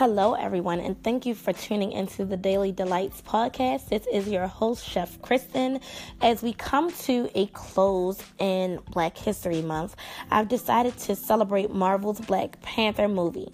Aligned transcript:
Hello, 0.00 0.32
everyone, 0.32 0.80
and 0.80 0.96
thank 1.02 1.26
you 1.26 1.34
for 1.34 1.52
tuning 1.52 1.92
into 1.92 2.24
the 2.24 2.38
Daily 2.38 2.72
Delights 2.72 3.20
podcast. 3.20 3.90
This 3.90 4.06
is 4.10 4.28
your 4.28 4.46
host, 4.46 4.88
Chef 4.88 5.20
Khrystyn. 5.20 5.82
As 6.22 6.42
we 6.42 6.54
come 6.54 6.90
to 7.02 7.30
a 7.34 7.48
close 7.48 8.18
in 8.38 8.80
Black 8.92 9.18
History 9.18 9.60
Month, 9.60 9.96
I've 10.30 10.48
decided 10.48 10.96
to 11.00 11.14
celebrate 11.14 11.70
Marvel's 11.70 12.18
Black 12.18 12.62
Panther 12.62 13.08
movie. 13.08 13.52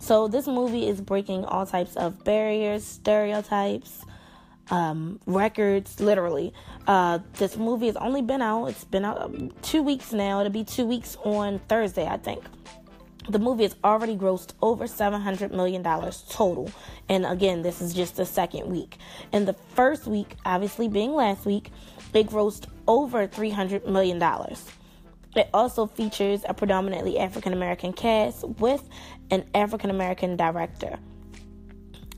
So, 0.00 0.28
this 0.28 0.46
movie 0.46 0.86
is 0.86 1.00
breaking 1.00 1.46
all 1.46 1.64
types 1.64 1.96
of 1.96 2.24
barriers, 2.24 2.84
stereotypes, 2.84 4.04
um, 4.70 5.18
records, 5.24 5.98
literally. 5.98 6.52
Uh, 6.86 7.20
this 7.38 7.56
movie 7.56 7.86
has 7.86 7.96
only 7.96 8.20
been 8.20 8.42
out, 8.42 8.66
it's 8.66 8.84
been 8.84 9.06
out 9.06 9.22
um, 9.22 9.50
two 9.62 9.82
weeks 9.82 10.12
now. 10.12 10.40
It'll 10.40 10.52
be 10.52 10.62
two 10.62 10.84
weeks 10.84 11.16
on 11.24 11.58
Thursday, 11.70 12.06
I 12.06 12.18
think 12.18 12.44
the 13.28 13.38
movie 13.38 13.64
has 13.64 13.76
already 13.84 14.16
grossed 14.16 14.52
over 14.62 14.84
$700 14.84 15.52
million 15.52 15.82
total. 15.82 16.70
And 17.08 17.26
again, 17.26 17.62
this 17.62 17.80
is 17.80 17.92
just 17.92 18.16
the 18.16 18.26
second 18.26 18.68
week. 18.68 18.96
In 19.32 19.44
the 19.44 19.52
first 19.52 20.06
week, 20.06 20.36
obviously 20.44 20.88
being 20.88 21.12
last 21.12 21.44
week, 21.44 21.70
it 22.14 22.28
grossed 22.28 22.66
over 22.88 23.28
$300 23.28 23.86
million. 23.86 24.22
It 25.36 25.48
also 25.54 25.86
features 25.86 26.42
a 26.48 26.54
predominantly 26.54 27.18
African 27.18 27.52
American 27.52 27.92
cast 27.92 28.48
with 28.58 28.88
an 29.30 29.44
African 29.54 29.90
American 29.90 30.36
director. 30.36 30.98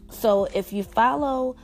So 0.09 0.47
if 0.55 0.73
you 0.73 0.83
follow 0.83 1.57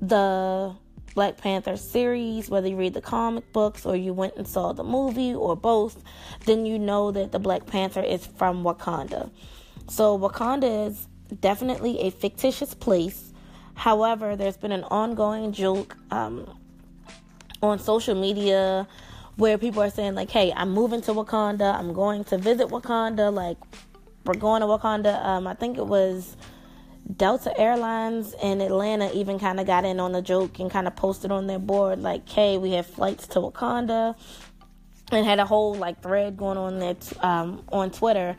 the 0.00 0.74
Black 1.14 1.36
Panther 1.36 1.76
series, 1.76 2.50
whether 2.50 2.68
you 2.68 2.76
read 2.76 2.94
the 2.94 3.00
comic 3.00 3.52
books 3.52 3.86
or 3.86 3.94
you 3.94 4.12
went 4.12 4.36
and 4.36 4.46
saw 4.46 4.72
the 4.72 4.82
movie 4.82 5.34
or 5.34 5.56
both, 5.56 6.02
then 6.44 6.66
you 6.66 6.78
know 6.78 7.12
that 7.12 7.30
the 7.32 7.38
Black 7.38 7.66
Panther 7.66 8.02
is 8.02 8.26
from 8.26 8.64
Wakanda. 8.64 9.30
So 9.88 10.18
Wakanda 10.18 10.88
is 10.88 11.06
definitely 11.40 12.00
a 12.00 12.10
fictitious 12.10 12.74
place. 12.74 13.32
However, 13.74 14.36
there's 14.36 14.56
been 14.56 14.72
an 14.72 14.84
ongoing 14.84 15.52
joke 15.52 15.96
um, 16.10 16.58
on 17.62 17.78
social 17.78 18.14
media 18.14 18.88
where 19.36 19.58
people 19.58 19.82
are 19.82 19.90
saying 19.90 20.14
like, 20.14 20.30
"Hey, 20.30 20.52
I'm 20.54 20.70
moving 20.70 21.00
to 21.02 21.12
Wakanda. 21.12 21.74
I'm 21.74 21.92
going 21.92 22.24
to 22.24 22.38
visit 22.38 22.68
Wakanda. 22.68 23.32
Like, 23.32 23.58
we're 24.24 24.34
going 24.34 24.60
to 24.60 24.66
Wakanda." 24.66 25.24
Um, 25.24 25.46
I 25.46 25.54
think 25.54 25.76
it 25.76 25.86
was 25.86 26.36
Delta 27.16 27.52
Airlines 27.58 28.34
in 28.42 28.60
Atlanta 28.60 29.12
even 29.14 29.38
kind 29.38 29.60
of 29.60 29.66
got 29.66 29.84
in 29.84 30.00
on 30.00 30.12
the 30.12 30.22
joke 30.22 30.58
and 30.58 30.70
kind 30.70 30.86
of 30.86 30.96
posted 30.96 31.30
on 31.30 31.46
their 31.46 31.58
board 31.58 32.00
like, 32.00 32.28
"Hey, 32.28 32.56
we 32.56 32.72
have 32.72 32.86
flights 32.86 33.26
to 33.28 33.40
Wakanda," 33.40 34.14
and 35.12 35.26
had 35.26 35.38
a 35.38 35.44
whole 35.44 35.74
like 35.74 36.02
thread 36.02 36.36
going 36.36 36.56
on 36.56 36.78
there 36.78 36.94
t- 36.94 37.16
um, 37.20 37.62
on 37.70 37.90
Twitter 37.90 38.36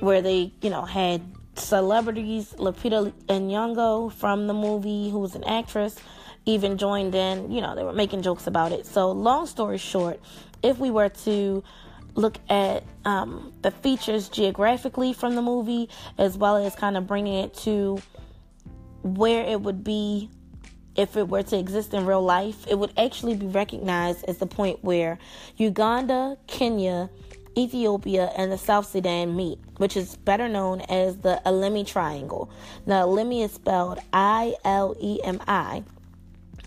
where 0.00 0.22
they, 0.22 0.52
you 0.60 0.70
know, 0.70 0.82
had 0.82 1.22
celebrities, 1.56 2.52
Lupita 2.58 3.12
Nyong'o 3.28 4.12
from 4.12 4.48
the 4.48 4.54
movie, 4.54 5.10
who 5.10 5.20
was 5.20 5.36
an 5.36 5.44
actress, 5.44 5.96
even 6.46 6.78
joined 6.78 7.14
in. 7.14 7.50
You 7.52 7.60
know, 7.60 7.74
they 7.76 7.84
were 7.84 7.92
making 7.92 8.22
jokes 8.22 8.46
about 8.46 8.72
it. 8.72 8.86
So, 8.86 9.12
long 9.12 9.46
story 9.46 9.78
short, 9.78 10.20
if 10.62 10.78
we 10.78 10.90
were 10.90 11.10
to 11.10 11.62
look 12.14 12.38
at 12.48 12.84
um, 13.04 13.52
the 13.62 13.70
features 13.70 14.28
geographically 14.28 15.12
from 15.12 15.34
the 15.34 15.42
movie, 15.42 15.88
as 16.18 16.38
well 16.38 16.56
as 16.56 16.74
kind 16.74 16.96
of 16.96 17.06
bringing 17.06 17.44
it 17.44 17.54
to 17.54 18.00
where 19.02 19.44
it 19.44 19.60
would 19.60 19.84
be 19.84 20.30
if 20.96 21.16
it 21.16 21.28
were 21.28 21.42
to 21.42 21.58
exist 21.58 21.92
in 21.92 22.06
real 22.06 22.22
life. 22.22 22.66
It 22.68 22.78
would 22.78 22.92
actually 22.96 23.34
be 23.34 23.46
recognized 23.46 24.24
as 24.28 24.38
the 24.38 24.46
point 24.46 24.82
where 24.84 25.18
Uganda, 25.56 26.38
Kenya, 26.46 27.10
Ethiopia, 27.58 28.32
and 28.36 28.50
the 28.50 28.58
South 28.58 28.86
Sudan 28.86 29.34
meet, 29.34 29.58
which 29.78 29.96
is 29.96 30.16
better 30.16 30.48
known 30.48 30.80
as 30.82 31.18
the 31.18 31.42
Ilemi 31.44 31.86
Triangle. 31.86 32.48
Now, 32.86 33.06
Ilemi 33.06 33.44
is 33.44 33.52
spelled 33.52 33.98
I 34.12 34.54
L 34.64 34.94
E 35.00 35.20
M 35.24 35.40
I. 35.46 35.82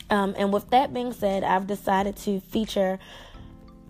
Um, 0.09 0.35
and 0.37 0.53
with 0.53 0.69
that 0.69 0.93
being 0.93 1.11
said, 1.11 1.43
I've 1.43 1.67
decided 1.67 2.15
to 2.17 2.39
feature 2.39 2.99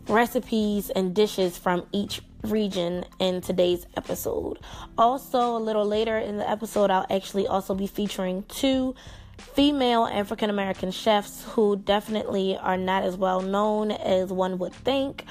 recipes 0.08 0.90
and 0.90 1.14
dishes 1.14 1.58
from 1.58 1.86
each 1.92 2.22
region 2.44 3.06
in 3.20 3.42
today's 3.42 3.86
episode. 3.96 4.60
Also, 4.98 5.58
a 5.58 5.60
little 5.60 5.86
later 5.86 6.18
in 6.18 6.38
the 6.38 6.50
episode, 6.50 6.92
I'll 6.92 7.06
actually 7.10 7.48
also 7.48 7.76
be 7.76 7.88
featuring 7.88 8.44
two 8.48 8.96
female 9.38 10.06
African 10.06 10.50
American 10.50 10.92
chefs 10.92 11.44
who 11.44 11.76
definitely 11.76 12.58
are 12.58 12.78
not 12.78 13.04
as 13.04 13.18
well 13.18 13.42
known 13.42 13.92
as 13.92 14.32
one 14.32 14.58
would 14.60 14.74
think. 14.74 15.26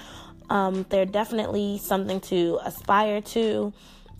Um, 0.48 0.86
they're 0.90 1.06
definitely 1.06 1.78
something 1.78 2.20
to 2.22 2.60
aspire 2.64 3.20
to, 3.20 3.72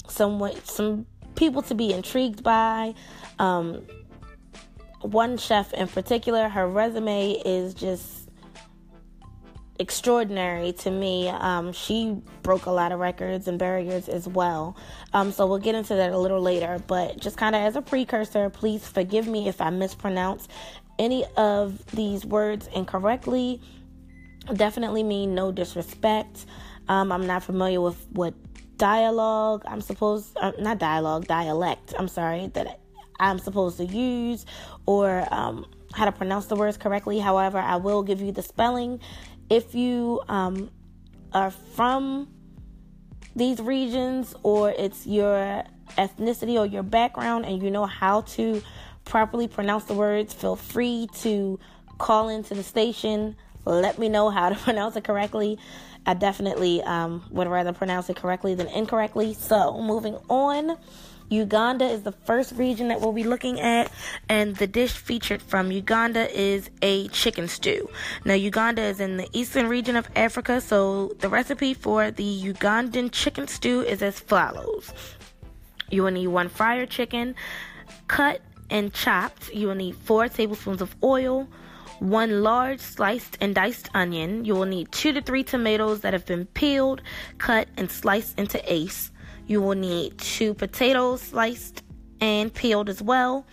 some 0.08 0.50
some 0.64 1.06
people 1.36 1.62
to 1.62 1.74
be 1.74 1.92
intrigued 1.92 2.42
by. 2.42 2.94
Um, 3.38 3.82
one 5.02 5.36
chef 5.36 5.72
in 5.72 5.86
particular, 5.86 6.48
her 6.48 6.66
resume 6.66 7.32
is 7.44 7.74
just 7.74 8.15
extraordinary 9.78 10.72
to 10.72 10.90
me. 10.90 11.28
Um, 11.28 11.72
she 11.72 12.16
broke 12.42 12.66
a 12.66 12.70
lot 12.70 12.92
of 12.92 12.98
records 12.98 13.48
and 13.48 13.58
barriers 13.58 14.08
as 14.08 14.26
well. 14.28 14.76
Um, 15.12 15.32
so 15.32 15.46
we'll 15.46 15.58
get 15.58 15.74
into 15.74 15.94
that 15.94 16.12
a 16.12 16.18
little 16.18 16.40
later. 16.40 16.82
But 16.86 17.20
just 17.20 17.36
kind 17.36 17.54
of 17.54 17.62
as 17.62 17.76
a 17.76 17.82
precursor, 17.82 18.50
please 18.50 18.86
forgive 18.86 19.26
me 19.26 19.48
if 19.48 19.60
I 19.60 19.70
mispronounce 19.70 20.48
any 20.98 21.24
of 21.36 21.84
these 21.92 22.24
words 22.24 22.68
incorrectly. 22.74 23.60
Definitely 24.54 25.02
mean 25.02 25.34
no 25.34 25.52
disrespect. 25.52 26.46
Um, 26.88 27.10
I'm 27.10 27.26
not 27.26 27.42
familiar 27.42 27.80
with 27.80 28.06
what 28.12 28.34
dialogue 28.76 29.62
I'm 29.66 29.80
supposed, 29.80 30.36
uh, 30.36 30.52
not 30.58 30.78
dialogue, 30.78 31.26
dialect. 31.26 31.94
I'm 31.98 32.08
sorry 32.08 32.48
that 32.54 32.80
I'm 33.18 33.38
supposed 33.38 33.78
to 33.78 33.84
use 33.84 34.46
or 34.86 35.26
um, 35.32 35.66
how 35.94 36.04
to 36.04 36.12
pronounce 36.12 36.46
the 36.46 36.56
words 36.56 36.76
correctly. 36.76 37.18
However, 37.18 37.58
I 37.58 37.76
will 37.76 38.02
give 38.02 38.20
you 38.20 38.32
the 38.32 38.42
spelling 38.42 39.00
if 39.48 39.74
you 39.74 40.20
um, 40.28 40.70
are 41.32 41.50
from 41.50 42.28
these 43.34 43.60
regions 43.60 44.34
or 44.42 44.70
it's 44.70 45.06
your 45.06 45.64
ethnicity 45.98 46.58
or 46.58 46.66
your 46.66 46.82
background 46.82 47.44
and 47.44 47.62
you 47.62 47.70
know 47.70 47.86
how 47.86 48.22
to 48.22 48.62
properly 49.04 49.46
pronounce 49.48 49.84
the 49.84 49.94
words, 49.94 50.34
feel 50.34 50.56
free 50.56 51.08
to 51.20 51.58
call 51.98 52.28
into 52.28 52.54
the 52.54 52.62
station. 52.62 53.36
Let 53.64 53.98
me 53.98 54.08
know 54.08 54.30
how 54.30 54.48
to 54.48 54.54
pronounce 54.64 54.96
it 54.96 55.04
correctly. 55.04 55.58
I 56.06 56.14
definitely 56.14 56.82
um, 56.82 57.24
would 57.30 57.48
rather 57.48 57.72
pronounce 57.72 58.08
it 58.10 58.16
correctly 58.16 58.54
than 58.54 58.68
incorrectly. 58.68 59.34
So, 59.34 59.80
moving 59.80 60.16
on. 60.28 60.76
Uganda 61.28 61.84
is 61.84 62.02
the 62.02 62.12
first 62.12 62.52
region 62.52 62.88
that 62.88 63.00
we'll 63.00 63.12
be 63.12 63.24
looking 63.24 63.60
at, 63.60 63.90
and 64.28 64.54
the 64.56 64.66
dish 64.66 64.92
featured 64.92 65.42
from 65.42 65.72
Uganda 65.72 66.30
is 66.38 66.70
a 66.82 67.08
chicken 67.08 67.48
stew. 67.48 67.88
Now, 68.24 68.34
Uganda 68.34 68.82
is 68.82 69.00
in 69.00 69.16
the 69.16 69.28
eastern 69.32 69.68
region 69.68 69.96
of 69.96 70.08
Africa, 70.14 70.60
so 70.60 71.12
the 71.18 71.28
recipe 71.28 71.74
for 71.74 72.10
the 72.10 72.42
Ugandan 72.42 73.10
chicken 73.10 73.48
stew 73.48 73.80
is 73.80 74.02
as 74.02 74.20
follows 74.20 74.92
You 75.90 76.04
will 76.04 76.12
need 76.12 76.28
one 76.28 76.48
fryer 76.48 76.86
chicken, 76.86 77.34
cut 78.06 78.40
and 78.70 78.92
chopped. 78.92 79.52
You 79.52 79.68
will 79.68 79.74
need 79.74 79.96
four 79.96 80.28
tablespoons 80.28 80.80
of 80.80 80.94
oil 81.02 81.48
one 81.98 82.42
large 82.42 82.80
sliced 82.80 83.38
and 83.40 83.54
diced 83.54 83.88
onion. 83.94 84.44
You 84.44 84.54
will 84.54 84.66
need 84.66 84.92
two 84.92 85.12
to 85.12 85.22
three 85.22 85.42
tomatoes 85.42 86.00
that 86.00 86.12
have 86.12 86.26
been 86.26 86.46
peeled, 86.46 87.02
cut, 87.38 87.68
and 87.76 87.90
sliced 87.90 88.38
into 88.38 88.60
ace. 88.70 89.10
You 89.46 89.60
will 89.60 89.76
need 89.76 90.18
two 90.18 90.54
potatoes 90.54 91.22
sliced 91.22 91.82
and 92.20 92.52
peeled 92.52 92.88
as 92.88 93.02
well. 93.02 93.46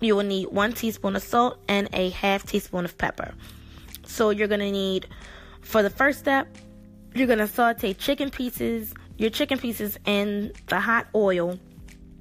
You 0.00 0.16
will 0.16 0.24
need 0.24 0.48
one 0.48 0.72
teaspoon 0.72 1.16
of 1.16 1.22
salt 1.22 1.58
and 1.68 1.88
a 1.92 2.10
half 2.10 2.44
teaspoon 2.44 2.84
of 2.84 2.98
pepper. 2.98 3.34
So 4.04 4.30
you're 4.30 4.48
to 4.60 4.70
need, 4.70 5.06
for 5.62 5.82
the 5.82 5.90
first 5.90 6.18
step, 6.18 6.48
you're 7.14 7.26
to 7.38 7.48
saute 7.48 7.94
chicken 7.94 8.30
pieces, 8.30 8.92
your 9.16 9.30
chicken 9.30 9.58
pieces 9.58 9.98
in 10.04 10.52
the 10.66 10.80
hot 10.80 11.06
oil 11.14 11.58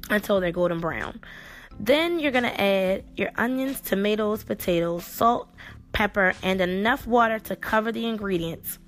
until 0.09 0.40
they're 0.40 0.52
golden 0.52 0.80
brown. 0.80 1.19
Then 1.79 2.20
you're 2.20 2.32
to 2.44 2.61
add 2.61 3.03
your 3.17 3.32
onions, 3.35 3.82
tomatoes, 3.82 4.44
potatoes, 4.44 5.05
salt, 5.05 5.50
pepper, 5.91 6.34
and 6.44 6.61
enough 6.61 7.05
water 7.05 7.40
to 7.40 7.55
cover 7.55 7.91
the 7.91 8.05
ingredients. 8.05 8.79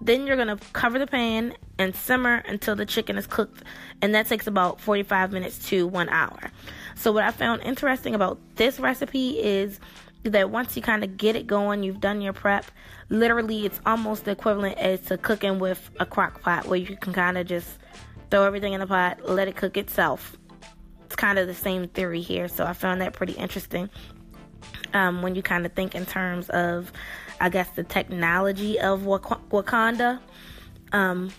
Then 0.00 0.26
you're 0.26 0.36
to 0.36 0.56
cover 0.72 0.98
the 0.98 1.06
pan 1.06 1.54
and 1.78 1.94
simmer 1.94 2.42
until 2.46 2.76
the 2.76 2.84
chicken 2.84 3.16
is 3.16 3.26
cooked, 3.26 3.62
and 4.02 4.14
that 4.14 4.26
takes 4.26 4.46
about 4.46 4.80
45 4.80 5.32
minutes 5.32 5.58
to 5.68 5.86
one 5.86 6.08
hour. 6.08 6.50
So, 6.96 7.12
what 7.12 7.24
I 7.24 7.30
found 7.30 7.62
interesting 7.62 8.14
about 8.14 8.38
this 8.56 8.78
recipe 8.78 9.38
is 9.38 9.80
that 10.24 10.50
once 10.50 10.76
you 10.76 10.82
kind 10.82 11.04
of 11.04 11.16
get 11.16 11.36
it 11.36 11.46
going, 11.46 11.82
you've 11.82 12.00
done 12.00 12.20
your 12.20 12.32
prep. 12.32 12.66
Literally, 13.08 13.66
it's 13.66 13.80
almost 13.86 14.24
the 14.24 14.32
equivalent 14.32 14.78
as 14.78 15.00
to 15.02 15.18
cooking 15.18 15.58
with 15.58 15.90
a 16.00 16.06
crock 16.06 16.40
pot 16.42 16.66
where 16.66 16.78
you 16.78 16.96
can 16.96 17.12
kind 17.12 17.38
of 17.38 17.46
just 17.46 17.78
throw 18.30 18.44
everything 18.44 18.72
in 18.72 18.80
the 18.80 18.86
pot, 18.86 19.18
let 19.28 19.48
it 19.48 19.56
cook 19.56 19.76
itself. 19.76 20.36
It's 21.06 21.16
kind 21.16 21.38
of 21.38 21.46
the 21.46 21.54
same 21.54 21.88
theory 21.88 22.20
here, 22.20 22.48
so 22.48 22.64
I 22.64 22.72
found 22.72 23.00
that 23.00 23.12
pretty 23.12 23.34
interesting. 23.34 23.90
Um, 24.94 25.22
when 25.22 25.34
you 25.34 25.42
kind 25.42 25.66
of 25.66 25.72
think 25.72 25.94
in 25.94 26.06
terms 26.06 26.48
of, 26.50 26.92
I 27.40 27.48
guess, 27.48 27.68
the 27.70 27.82
technology 27.82 28.80
of 28.80 29.04
Wak- 29.04 29.50
Wakanda. 29.50 30.20
Um, 30.92 31.32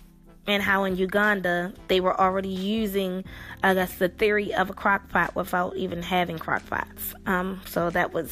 and 0.48 0.62
how 0.62 0.84
in 0.84 0.96
Uganda 0.96 1.74
they 1.88 2.00
were 2.00 2.19
already 2.19 2.50
using, 2.50 3.24
I 3.63 3.74
guess, 3.74 3.96
the 3.96 4.10
theory 4.10 4.54
of 4.54 4.69
a 4.69 4.74
crock 4.74 5.10
pot 5.10 5.36
without 5.36 5.75
even 5.75 6.02
having 6.02 6.38
crock 6.38 6.66
pots. 6.69 7.16
Um, 7.25 7.62
so 7.66 7.90
that 7.90 8.13
was 8.13 8.31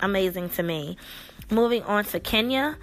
amazing 0.00 0.50
to 0.50 0.62
me. 0.62 0.96
Moving 1.50 1.82
on 1.84 2.04
to 2.06 2.20
Kenya, 2.20 2.76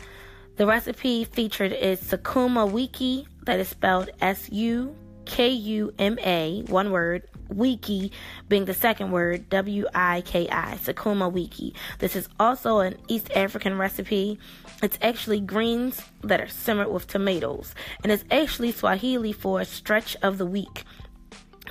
the 0.55 0.65
recipe 0.65 1.25
featured 1.25 1.73
is 1.73 2.01
Sukuma 2.01 2.69
wiki, 2.69 3.27
that 3.45 3.59
is 3.59 3.67
spelled 3.67 4.09
S 4.21 4.49
U 4.51 4.95
K 5.25 5.49
U 5.49 5.93
M 5.97 6.17
A, 6.19 6.63
one 6.67 6.91
word, 6.91 7.27
wiki 7.49 8.11
being 8.49 8.65
the 8.65 8.73
second 8.73 9.11
word, 9.11 9.49
W 9.49 9.85
I 9.93 10.21
K 10.21 10.47
I, 10.49 10.77
Sukuma 10.81 11.31
wiki. 11.31 11.73
This 11.99 12.15
is 12.15 12.27
also 12.39 12.79
an 12.79 12.97
East 13.07 13.31
African 13.35 13.77
recipe. 13.77 14.39
It's 14.83 14.97
actually 15.01 15.39
greens 15.39 16.01
that 16.21 16.41
are 16.41 16.47
simmered 16.47 16.91
with 16.91 17.07
tomatoes, 17.07 17.73
and 18.03 18.11
it's 18.11 18.25
actually 18.29 18.71
Swahili 18.71 19.31
for 19.31 19.63
stretch 19.63 20.17
of 20.21 20.37
the 20.37 20.45
week. 20.45 20.83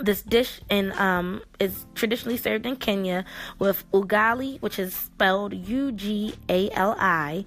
This 0.01 0.23
dish 0.23 0.61
in, 0.71 0.93
um, 0.99 1.43
is 1.61 1.87
traditionally 1.95 2.37
served 2.37 2.67
in 2.67 2.77
Kenya 2.77 3.25
with 3.59 3.85
ugali, 3.93 4.61
which 4.61 4.79
is 4.79 4.95
spelled 4.95 5.55
U 5.55 5.93
G 5.93 6.35
A 6.49 6.71
L 6.71 6.97
I, 6.99 7.45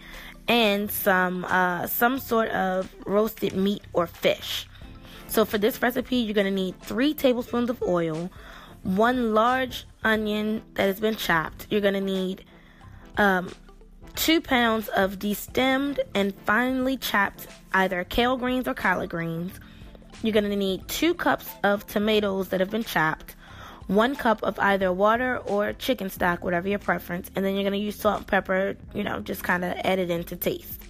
and 0.48 0.90
some 0.90 1.44
uh, 1.44 1.88
some 1.88 2.20
sort 2.20 2.50
of 2.50 2.94
roasted 3.06 3.54
meat 3.54 3.84
or 3.94 4.08
fish. 4.08 4.67
So 5.28 5.46
for 5.46 5.58
this 5.58 5.82
recipe, 5.82 6.18
you're 6.18 6.34
gonna 6.34 6.52
need 6.52 6.80
three 6.82 7.14
tablespoons 7.14 7.70
of 7.70 7.82
oil, 7.84 8.32
one 8.84 9.34
large 9.34 9.86
onion 10.04 10.64
that 10.76 10.88
has 10.88 11.00
been 11.00 11.16
chopped. 11.16 11.68
You're 11.70 11.82
gonna 11.82 12.02
need 12.02 12.46
um, 13.18 13.52
two 14.16 14.42
pounds 14.42 14.88
of 14.90 15.20
destemmed 15.20 16.00
and 16.16 16.34
finely 16.46 16.98
chopped 16.98 17.48
either 17.74 18.04
kale 18.04 18.38
greens 18.38 18.68
or 18.68 18.74
collard 18.74 19.10
greens 19.10 19.60
you're 20.24 20.34
going 20.34 20.50
to 20.50 20.56
need 20.56 20.88
two 20.88 21.14
cups 21.14 21.48
of 21.64 21.86
tomatoes 21.86 22.50
that 22.50 22.60
have 22.60 22.72
been 22.72 22.84
chopped, 22.84 23.36
one 23.88 24.16
cup 24.16 24.42
of 24.44 24.58
either 24.60 24.92
water 24.92 25.38
or 25.38 25.74
chicken 25.74 26.10
stock, 26.10 26.44
whatever 26.44 26.68
your 26.68 26.80
preference, 26.80 27.30
and 27.36 27.46
then 27.46 27.54
you're 27.54 27.64
going 27.64 27.74
to 27.74 27.80
use 27.80 27.96
salt 27.96 28.18
and 28.18 28.28
pepper, 28.28 28.76
you 28.94 29.04
know, 29.04 29.20
just 29.20 29.44
kind 29.44 29.64
of 29.64 29.74
add 29.84 30.00
it 30.00 30.10
in 30.10 30.24
to 30.26 30.36
taste. 30.36 30.82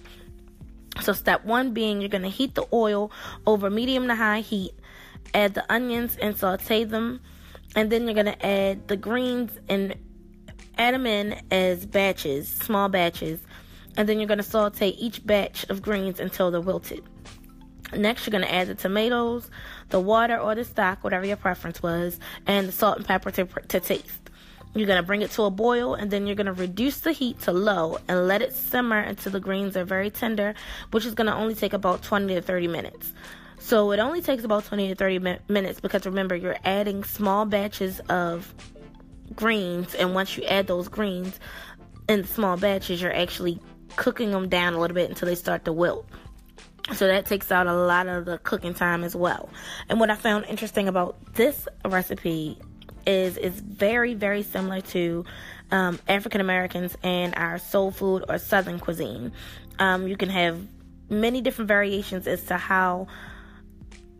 So, 1.00 1.12
step 1.12 1.44
one 1.44 1.72
being 1.72 2.00
you're 2.00 2.08
going 2.08 2.22
to 2.22 2.28
heat 2.28 2.54
the 2.54 2.66
oil 2.72 3.10
over 3.46 3.70
medium 3.70 4.08
to 4.08 4.14
high 4.14 4.40
heat, 4.40 4.72
add 5.34 5.54
the 5.54 5.70
onions 5.72 6.16
and 6.20 6.36
saute 6.36 6.84
them, 6.84 7.20
and 7.76 7.90
then 7.90 8.04
you're 8.04 8.14
going 8.14 8.26
to 8.26 8.46
add 8.46 8.88
the 8.88 8.96
greens 8.96 9.52
and 9.68 9.94
add 10.76 10.94
them 10.94 11.06
in 11.06 11.40
as 11.50 11.86
batches, 11.86 12.48
small 12.48 12.88
batches, 12.88 13.40
and 13.96 14.08
then 14.08 14.18
you're 14.18 14.28
going 14.28 14.38
to 14.38 14.44
saute 14.44 14.88
each 14.88 15.26
batch 15.26 15.64
of 15.68 15.82
greens 15.82 16.20
until 16.20 16.50
they're 16.50 16.60
wilted. 16.60 17.02
Next, 17.92 18.26
you're 18.26 18.32
going 18.32 18.44
to 18.44 18.54
add 18.54 18.68
the 18.68 18.74
tomatoes, 18.74 19.50
the 19.88 20.00
water 20.00 20.38
or 20.38 20.54
the 20.54 20.64
stock, 20.64 21.02
whatever 21.02 21.24
your 21.24 21.36
preference 21.36 21.82
was, 21.82 22.20
and 22.46 22.68
the 22.68 22.72
salt 22.72 22.98
and 22.98 23.06
pepper 23.06 23.30
to, 23.32 23.46
to 23.46 23.80
taste. 23.80 24.27
You're 24.74 24.86
going 24.86 25.00
to 25.00 25.06
bring 25.06 25.22
it 25.22 25.30
to 25.32 25.42
a 25.42 25.50
boil 25.50 25.94
and 25.94 26.10
then 26.10 26.26
you're 26.26 26.36
going 26.36 26.46
to 26.46 26.52
reduce 26.52 27.00
the 27.00 27.12
heat 27.12 27.40
to 27.40 27.52
low 27.52 27.98
and 28.06 28.28
let 28.28 28.42
it 28.42 28.54
simmer 28.54 28.98
until 28.98 29.32
the 29.32 29.40
greens 29.40 29.76
are 29.76 29.84
very 29.84 30.10
tender, 30.10 30.54
which 30.90 31.04
is 31.04 31.14
going 31.14 31.26
to 31.26 31.34
only 31.34 31.54
take 31.54 31.72
about 31.72 32.02
20 32.02 32.34
to 32.34 32.42
30 32.42 32.68
minutes. 32.68 33.12
So 33.58 33.90
it 33.92 33.98
only 33.98 34.22
takes 34.22 34.44
about 34.44 34.64
20 34.64 34.88
to 34.88 34.94
30 34.94 35.18
mi- 35.18 35.38
minutes 35.48 35.80
because 35.80 36.06
remember, 36.06 36.36
you're 36.36 36.56
adding 36.64 37.04
small 37.04 37.44
batches 37.44 38.00
of 38.08 38.54
greens, 39.34 39.94
and 39.94 40.14
once 40.14 40.36
you 40.36 40.44
add 40.44 40.66
those 40.66 40.88
greens 40.88 41.38
in 42.08 42.24
small 42.24 42.56
batches, 42.56 43.02
you're 43.02 43.14
actually 43.14 43.60
cooking 43.96 44.30
them 44.30 44.48
down 44.48 44.74
a 44.74 44.80
little 44.80 44.94
bit 44.94 45.10
until 45.10 45.26
they 45.26 45.34
start 45.34 45.64
to 45.64 45.72
wilt. 45.72 46.06
So 46.94 47.06
that 47.06 47.26
takes 47.26 47.52
out 47.52 47.66
a 47.66 47.74
lot 47.74 48.06
of 48.06 48.24
the 48.24 48.38
cooking 48.38 48.72
time 48.72 49.04
as 49.04 49.14
well. 49.14 49.50
And 49.88 50.00
what 50.00 50.10
I 50.10 50.14
found 50.14 50.46
interesting 50.46 50.88
about 50.88 51.34
this 51.34 51.68
recipe 51.84 52.58
is 53.06 53.36
it's 53.36 53.60
very, 53.60 54.14
very 54.14 54.42
similar 54.42 54.80
to 54.80 55.24
um, 55.70 55.98
African 56.08 56.40
Americans 56.40 56.96
and 57.02 57.34
our 57.36 57.58
soul 57.58 57.90
food 57.90 58.24
or 58.28 58.38
Southern 58.38 58.78
cuisine. 58.78 59.32
Um, 59.78 60.08
you 60.08 60.16
can 60.16 60.30
have 60.30 60.60
many 61.08 61.40
different 61.40 61.68
variations 61.68 62.26
as 62.26 62.44
to 62.44 62.56
how 62.56 63.06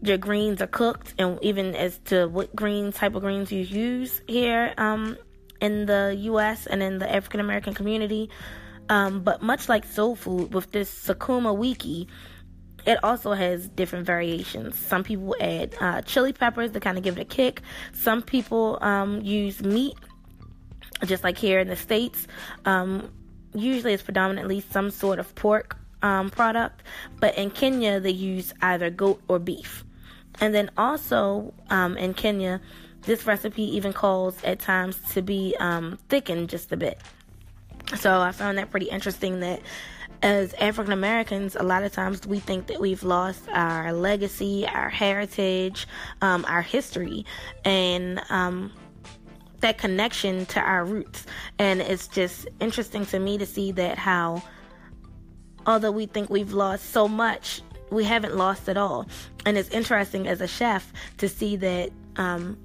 your 0.02 0.16
greens 0.16 0.62
are 0.62 0.68
cooked 0.68 1.14
and 1.18 1.38
even 1.42 1.74
as 1.74 1.98
to 2.06 2.26
what 2.26 2.54
green 2.54 2.92
type 2.92 3.14
of 3.14 3.22
greens 3.22 3.50
you 3.50 3.62
use 3.62 4.20
here 4.28 4.72
um, 4.78 5.16
in 5.60 5.86
the 5.86 6.14
U.S. 6.20 6.66
and 6.66 6.82
in 6.82 6.98
the 6.98 7.12
African 7.12 7.40
American 7.40 7.74
community. 7.74 8.30
Um, 8.88 9.20
but 9.20 9.42
much 9.42 9.68
like 9.68 9.84
soul 9.84 10.16
food, 10.16 10.54
with 10.54 10.70
this 10.70 10.90
Sukuma 10.90 11.54
wiki, 11.54 12.08
it 12.86 13.02
also 13.02 13.32
has 13.32 13.68
different 13.68 14.06
variations. 14.06 14.78
Some 14.78 15.04
people 15.04 15.34
add 15.40 15.74
uh, 15.80 16.02
chili 16.02 16.32
peppers 16.32 16.72
to 16.72 16.80
kind 16.80 16.96
of 16.96 17.04
give 17.04 17.18
it 17.18 17.22
a 17.22 17.24
kick. 17.24 17.62
Some 17.92 18.22
people 18.22 18.78
um, 18.80 19.20
use 19.20 19.62
meat, 19.62 19.96
just 21.04 21.24
like 21.24 21.36
here 21.36 21.60
in 21.60 21.68
the 21.68 21.76
States. 21.76 22.26
Um, 22.64 23.10
usually 23.54 23.92
it's 23.92 24.02
predominantly 24.02 24.60
some 24.70 24.90
sort 24.90 25.18
of 25.18 25.34
pork 25.34 25.76
um, 26.02 26.30
product, 26.30 26.82
but 27.18 27.36
in 27.36 27.50
Kenya 27.50 28.00
they 28.00 28.10
use 28.10 28.52
either 28.62 28.90
goat 28.90 29.20
or 29.28 29.38
beef. 29.38 29.84
And 30.40 30.54
then 30.54 30.70
also 30.76 31.52
um, 31.70 31.96
in 31.96 32.14
Kenya, 32.14 32.60
this 33.02 33.26
recipe 33.26 33.62
even 33.76 33.92
calls 33.92 34.42
at 34.44 34.60
times 34.60 35.00
to 35.12 35.22
be 35.22 35.56
um, 35.58 35.98
thickened 36.08 36.48
just 36.48 36.72
a 36.72 36.76
bit. 36.76 36.98
So 37.96 38.20
I 38.20 38.32
found 38.32 38.58
that 38.58 38.70
pretty 38.70 38.86
interesting 38.86 39.40
that 39.40 39.60
as 40.22 40.52
African 40.54 40.92
Americans, 40.92 41.56
a 41.56 41.62
lot 41.62 41.82
of 41.82 41.92
times 41.92 42.26
we 42.26 42.40
think 42.40 42.66
that 42.66 42.80
we've 42.80 43.02
lost 43.02 43.48
our 43.50 43.92
legacy, 43.92 44.66
our 44.66 44.88
heritage, 44.88 45.86
um, 46.22 46.44
our 46.48 46.62
history, 46.62 47.24
and 47.64 48.20
um, 48.30 48.72
that 49.60 49.78
connection 49.78 50.46
to 50.46 50.60
our 50.60 50.84
roots. 50.84 51.24
And 51.58 51.80
it's 51.80 52.08
just 52.08 52.48
interesting 52.60 53.06
to 53.06 53.18
me 53.18 53.38
to 53.38 53.46
see 53.46 53.72
that 53.72 53.98
how, 53.98 54.42
although 55.66 55.92
we 55.92 56.06
think 56.06 56.30
we've 56.30 56.52
lost 56.52 56.90
so 56.90 57.06
much, 57.06 57.62
we 57.90 58.04
haven't 58.04 58.36
lost 58.36 58.68
at 58.68 58.76
all. 58.76 59.06
And 59.46 59.56
it's 59.56 59.70
interesting 59.70 60.26
as 60.26 60.40
a 60.40 60.48
chef 60.48 60.92
to 61.18 61.28
see 61.28 61.56
that. 61.56 61.90
Um, 62.16 62.58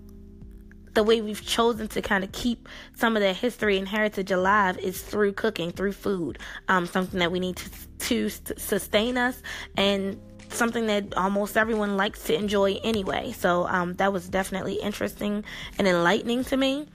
the 0.93 1.03
way 1.03 1.21
we've 1.21 1.43
chosen 1.43 1.87
to 1.89 2.01
kind 2.01 2.23
of 2.23 2.31
keep 2.31 2.67
some 2.95 3.15
of 3.15 3.21
that 3.21 3.35
history 3.35 3.77
and 3.77 3.87
heritage 3.87 4.31
alive 4.31 4.77
is 4.77 5.01
through 5.01 5.33
cooking, 5.33 5.71
through 5.71 5.93
food. 5.93 6.39
Um, 6.67 6.85
something 6.85 7.19
that 7.19 7.31
we 7.31 7.39
need 7.39 7.57
to, 7.57 7.69
to 7.99 8.29
sustain 8.57 9.17
us 9.17 9.41
and 9.75 10.19
something 10.49 10.85
that 10.87 11.15
almost 11.15 11.57
everyone 11.57 11.97
likes 11.97 12.23
to 12.25 12.35
enjoy 12.35 12.73
anyway. 12.83 13.31
So 13.31 13.67
um, 13.67 13.95
that 13.95 14.13
was 14.13 14.29
definitely 14.29 14.75
interesting 14.75 15.43
and 15.77 15.87
enlightening 15.87 16.43
to 16.45 16.57
me. 16.57 16.87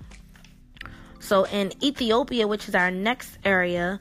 So 1.20 1.44
in 1.44 1.73
Ethiopia, 1.82 2.46
which 2.46 2.68
is 2.68 2.75
our 2.75 2.90
next 2.90 3.38
area, 3.44 3.99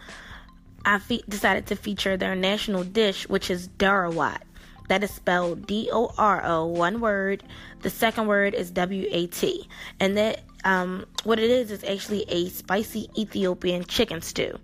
I 0.85 0.99
fe- 0.99 1.23
decided 1.27 1.67
to 1.67 1.75
feature 1.75 2.15
their 2.15 2.35
national 2.35 2.83
dish, 2.83 3.27
which 3.27 3.49
is 3.49 3.67
Doro 3.67 4.11
Wat. 4.11 4.41
That 4.87 5.03
is 5.03 5.11
spelled 5.11 5.67
D 5.67 5.89
O 5.91 6.13
R 6.17 6.41
O, 6.45 6.65
one 6.65 7.01
word. 7.01 7.43
The 7.81 7.89
second 7.89 8.27
word 8.27 8.53
is 8.53 8.71
W 8.71 9.07
A 9.11 9.27
T. 9.27 9.67
And 9.99 10.17
that, 10.17 10.41
um, 10.63 11.05
what 11.23 11.39
it 11.39 11.49
is, 11.49 11.71
is 11.71 11.83
actually 11.83 12.23
a 12.29 12.49
spicy 12.49 13.09
Ethiopian 13.17 13.83
chicken 13.83 14.21
stew. 14.21 14.57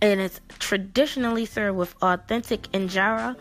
And 0.00 0.20
it's 0.20 0.40
traditionally 0.58 1.44
served 1.44 1.76
with 1.76 1.94
authentic 2.02 2.62
injera, 2.72 3.36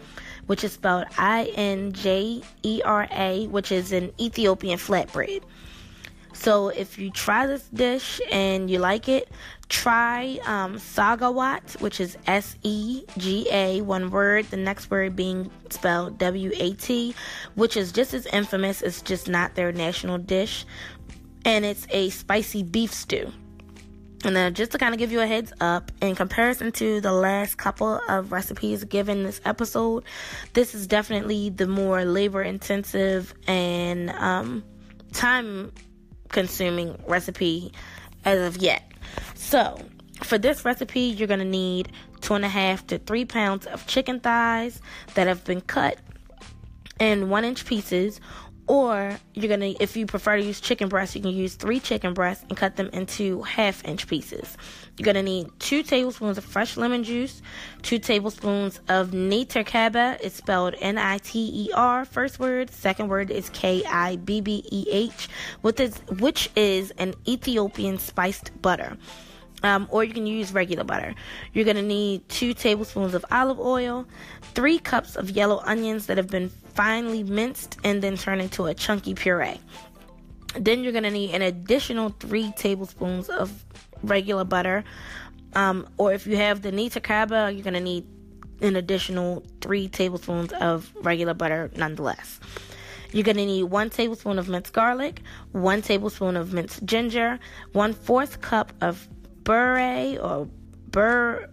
which 0.47 0.63
is 0.63 0.73
spelled 0.73 1.05
I 1.17 1.45
N 1.55 1.93
J 1.93 2.41
E 2.63 2.81
R 2.83 3.07
A, 3.11 3.47
which 3.47 3.71
is 3.71 3.91
an 3.91 4.11
Ethiopian 4.19 4.79
flatbread. 4.79 5.43
So 6.33 6.69
if 6.69 6.99
you 6.99 7.09
try 7.09 7.47
this 7.47 7.67
dish 7.69 8.21
and 8.31 8.69
you 8.69 8.77
like 8.79 9.09
it, 9.09 9.29
try 9.69 10.39
um, 10.45 10.75
Sega 10.75 11.33
Wat, 11.33 11.75
which 11.79 11.99
is 11.99 12.17
S 12.25 12.55
E 12.63 13.03
G 13.17 13.47
A, 13.51 13.81
one 13.81 14.09
word, 14.09 14.45
the 14.45 14.57
next 14.57 14.89
word 14.89 15.15
being 15.15 15.51
spelled 15.69 16.17
W 16.19 16.51
A 16.55 16.73
T, 16.73 17.15
which 17.55 17.75
is 17.75 17.91
just 17.91 18.13
as 18.13 18.25
infamous, 18.27 18.81
it's 18.81 19.01
just 19.01 19.27
not 19.27 19.55
their 19.55 19.71
national 19.71 20.17
dish. 20.17 20.65
And 21.45 21.63
it's 21.65 21.87
a 21.89 22.09
spicy 22.09 22.63
beef 22.63 22.93
stew. 22.93 23.31
And 24.25 24.35
then, 24.35 24.55
just 24.55 24.71
to 24.71 24.79
kind 24.79 24.95
of 24.95 24.99
give 24.99 25.11
you 25.11 25.21
a 25.21 25.27
heads 25.27 25.53
up, 25.61 25.91
in 26.01 26.15
comparison 26.15 26.71
to 26.73 26.99
the 26.99 27.11
last 27.11 27.57
couple 27.57 28.01
of 28.09 28.31
recipes 28.31 28.83
given 28.83 29.23
this 29.23 29.39
episode, 29.45 30.03
this 30.53 30.73
is 30.73 30.87
definitely 30.87 31.51
the 31.51 31.67
more 31.67 32.03
labor 32.03 32.41
intensive 32.41 33.33
and 33.47 34.09
um, 34.09 34.63
time 35.13 35.71
consuming 36.29 36.99
recipe 37.07 37.71
as 38.25 38.39
of 38.41 38.57
yet. 38.57 38.86
So, 39.35 39.79
for 40.23 40.37
this 40.37 40.65
recipe, 40.65 41.01
you're 41.01 41.27
going 41.27 41.39
to 41.39 41.45
need 41.45 41.91
two 42.21 42.33
and 42.33 42.43
a 42.43 42.49
half 42.49 42.85
to 42.87 42.97
three 42.97 43.25
pounds 43.25 43.65
of 43.65 43.85
chicken 43.87 44.19
thighs 44.19 44.81
that 45.13 45.27
have 45.27 45.43
been 45.45 45.61
cut 45.61 45.97
in 46.99 47.29
one 47.29 47.45
inch 47.45 47.65
pieces, 47.65 48.19
Or 48.67 49.17
you're 49.33 49.47
gonna, 49.47 49.73
if 49.79 49.95
you 49.95 50.05
prefer 50.05 50.35
to 50.35 50.43
use 50.43 50.59
chicken 50.59 50.89
breasts, 50.89 51.15
you 51.15 51.21
can 51.21 51.31
use 51.31 51.55
three 51.55 51.79
chicken 51.79 52.13
breasts 52.13 52.43
and 52.49 52.57
cut 52.57 52.75
them 52.75 52.89
into 52.91 53.41
half 53.43 53.83
inch 53.85 54.07
pieces. 54.07 54.57
You're 54.97 55.05
gonna 55.05 55.23
need 55.23 55.47
two 55.59 55.83
tablespoons 55.83 56.37
of 56.37 56.43
fresh 56.43 56.75
lemon 56.75 57.05
juice, 57.05 57.41
two 57.81 57.97
tablespoons 57.97 58.81
of 58.89 59.13
Niter 59.13 59.63
Kibbeh. 59.63 60.19
It's 60.21 60.35
spelled 60.35 60.75
N 60.81 60.97
I 60.97 61.17
T 61.19 61.67
E 61.67 61.71
R. 61.73 62.03
First 62.03 62.39
word, 62.39 62.69
second 62.69 63.07
word 63.07 63.31
is 63.31 63.49
K 63.51 63.83
I 63.85 64.17
B 64.17 64.41
B 64.41 64.65
E 64.69 64.85
H, 64.91 65.29
which 65.61 66.49
is 66.57 66.91
an 66.97 67.13
Ethiopian 67.25 67.97
spiced 67.97 68.61
butter. 68.61 68.97
Um, 69.63 69.87
or 69.89 70.03
you 70.03 70.13
can 70.13 70.27
use 70.27 70.53
regular 70.53 70.83
butter. 70.83 71.15
You're 71.53 71.65
to 71.65 71.81
need 71.81 72.29
two 72.29 72.53
tablespoons 72.53 73.15
of 73.15 73.25
olive 73.31 73.59
oil, 73.59 74.05
three 74.53 74.77
cups 74.77 75.15
of 75.15 75.31
yellow 75.31 75.61
onions 75.65 76.05
that 76.05 76.17
have 76.17 76.29
been 76.29 76.51
finely 76.77 77.23
minced 77.23 77.77
and 77.83 78.03
then 78.03 78.15
turn 78.15 78.39
into 78.39 78.67
a 78.67 78.73
chunky 78.73 79.15
puree. 79.15 79.59
Then 80.55 80.83
you're 80.83 80.93
to 81.03 81.11
need 81.11 81.33
an 81.33 81.41
additional 81.41 82.09
three 82.19 82.53
tablespoons 82.55 83.29
of 83.29 83.65
regular 84.03 84.43
butter. 84.43 84.83
Um, 85.55 85.89
or 85.97 86.13
if 86.13 86.27
you 86.27 86.37
have 86.37 86.61
the 86.61 86.71
Niter 86.71 86.99
Kibbeh, 86.99 87.53
you're 87.53 87.63
to 87.73 87.79
need 87.79 88.05
an 88.61 88.75
additional 88.75 89.43
three 89.59 89.87
tablespoons 89.87 90.53
of 90.53 90.93
regular 91.01 91.33
butter 91.33 91.71
nonetheless. 91.75 92.39
You're 93.11 93.23
going 93.23 93.37
to 93.37 93.45
need 93.45 93.63
one 93.63 93.89
tablespoon 93.89 94.37
of 94.37 94.47
minced 94.47 94.73
garlic, 94.73 95.21
one 95.51 95.81
tablespoon 95.81 96.37
of 96.37 96.53
minced 96.53 96.85
ginger, 96.85 97.39
one 97.71 97.93
fourth 97.93 98.41
cup 98.41 98.71
of 98.81 99.07
Bure 99.43 100.19
or 100.19 100.47
Bur 100.89 101.49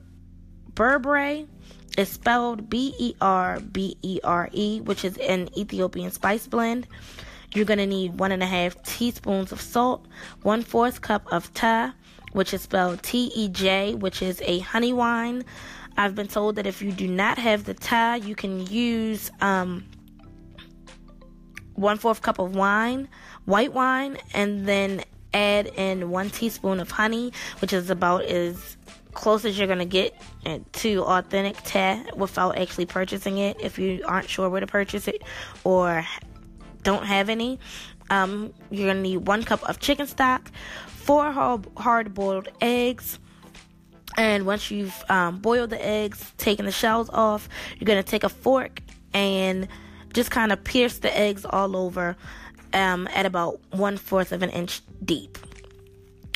Berbere 0.75 1.47
is 1.97 2.09
spelled 2.09 2.69
B 2.69 2.95
E 2.99 3.15
R 3.21 3.61
B 3.61 3.97
E 4.03 4.21
R 4.25 4.49
E, 4.53 4.81
which 4.81 5.05
is 5.05 5.17
an 5.19 5.49
Ethiopian 5.57 6.11
spice 6.11 6.47
blend. 6.47 6.87
You're 7.55 7.65
gonna 7.65 7.87
need 7.87 8.19
one 8.19 8.33
and 8.33 8.43
a 8.43 8.47
half 8.47 8.83
teaspoons 8.83 9.53
of 9.53 9.61
salt, 9.61 10.07
one 10.43 10.63
fourth 10.63 11.01
cup 11.01 11.27
of 11.33 11.53
tej, 11.55 11.93
which 12.33 12.53
is 12.53 12.63
spelled 12.63 13.03
T 13.03 13.31
E 13.35 13.49
J, 13.49 13.95
which 13.95 14.23
is 14.23 14.43
a 14.45 14.59
honey 14.61 14.93
wine. 14.93 15.45
I've 15.97 16.17
been 16.17 16.27
told 16.27 16.57
that 16.57 16.67
if 16.67 16.83
you 16.83 16.91
do 16.91 17.07
not 17.07 17.39
have 17.39 17.65
the 17.65 17.75
tej, 17.75 18.17
you 18.17 18.35
can 18.35 18.67
use 18.67 19.31
um, 19.41 19.85
one 21.75 21.99
fourth 21.99 22.23
cup 22.23 22.41
of 22.41 22.57
wine, 22.57 23.09
white 23.45 23.73
wine, 23.73 24.19
and 24.33 24.67
then 24.67 25.05
add 25.33 25.67
in 25.77 26.11
one 26.11 26.31
teaspoon 26.31 26.81
of 26.81 26.91
honey, 26.91 27.33
which 27.61 27.73
is 27.73 27.91
about 27.91 28.25
as 28.25 28.77
close 29.14 29.44
as 29.44 29.59
you're 29.59 29.68
gonna 29.68 29.85
get 29.85 30.14
to 30.73 31.02
authentic 31.04 31.56
tej 31.62 32.04
without 32.16 32.59
actually 32.59 32.87
purchasing 32.87 33.38
it. 33.38 33.56
If 33.61 33.78
you 33.78 34.04
aren't 34.06 34.28
sure 34.28 34.49
where 34.49 34.61
to 34.61 34.66
purchase 34.66 35.09
it 35.09 35.23
or 35.64 36.04
don't 36.83 37.04
have 37.04 37.28
any, 37.28 37.59
um, 38.11 38.52
you're 38.71 38.88
gonna 38.88 39.00
need 39.00 39.26
one 39.26 39.42
cup 39.42 39.62
of 39.68 39.78
chicken 39.80 40.06
stock, 40.06 40.50
four 40.87 41.33
hard 41.33 42.14
boiled 42.14 42.49
eggs. 42.61 43.18
And 44.16 44.47
once 44.47 44.71
you've 44.71 45.04
um, 45.09 45.40
boiled 45.40 45.71
the 45.71 45.85
eggs, 45.85 46.33
taken 46.37 46.66
the 46.66 46.73
shells 46.73 47.11
off, 47.11 47.49
you're 47.78 47.87
gonna 47.87 48.02
take 48.02 48.25
a 48.25 48.28
fork 48.28 48.80
and 49.12 49.66
just 50.12 50.30
kind 50.30 50.52
of 50.52 50.62
pierce 50.62 50.99
the 50.99 51.16
eggs 51.16 51.44
all 51.44 51.76
over 51.76 52.16
um, 52.73 53.09
at 53.14 53.26
about 53.26 53.61
one 53.71 53.97
fourth 53.97 54.33
of 54.33 54.42
an 54.42 54.50
inch 54.50 54.83
deep. 55.04 55.38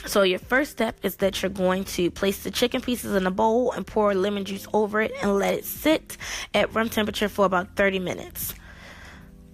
So 0.09 0.23
your 0.23 0.39
first 0.39 0.71
step 0.71 0.97
is 1.03 1.17
that 1.17 1.43
you're 1.43 1.51
going 1.51 1.85
to 1.85 2.11
place 2.11 2.43
the 2.43 2.51
chicken 2.51 2.81
pieces 2.81 3.15
in 3.15 3.27
a 3.27 3.31
bowl 3.31 3.73
and 3.73 3.87
pour 3.87 4.15
lemon 4.15 4.47
juice 4.47 4.67
over 4.73 5.03
it 5.03 5.13
and 5.21 5.39
let 5.39 5.53
it 5.53 5.67
sit 5.67 6.17
at 6.55 6.75
room 6.75 6.89
temperature 6.89 7.29
for 7.29 7.45
about 7.45 7.77
30 7.77 7.99
minutes. 7.99 8.55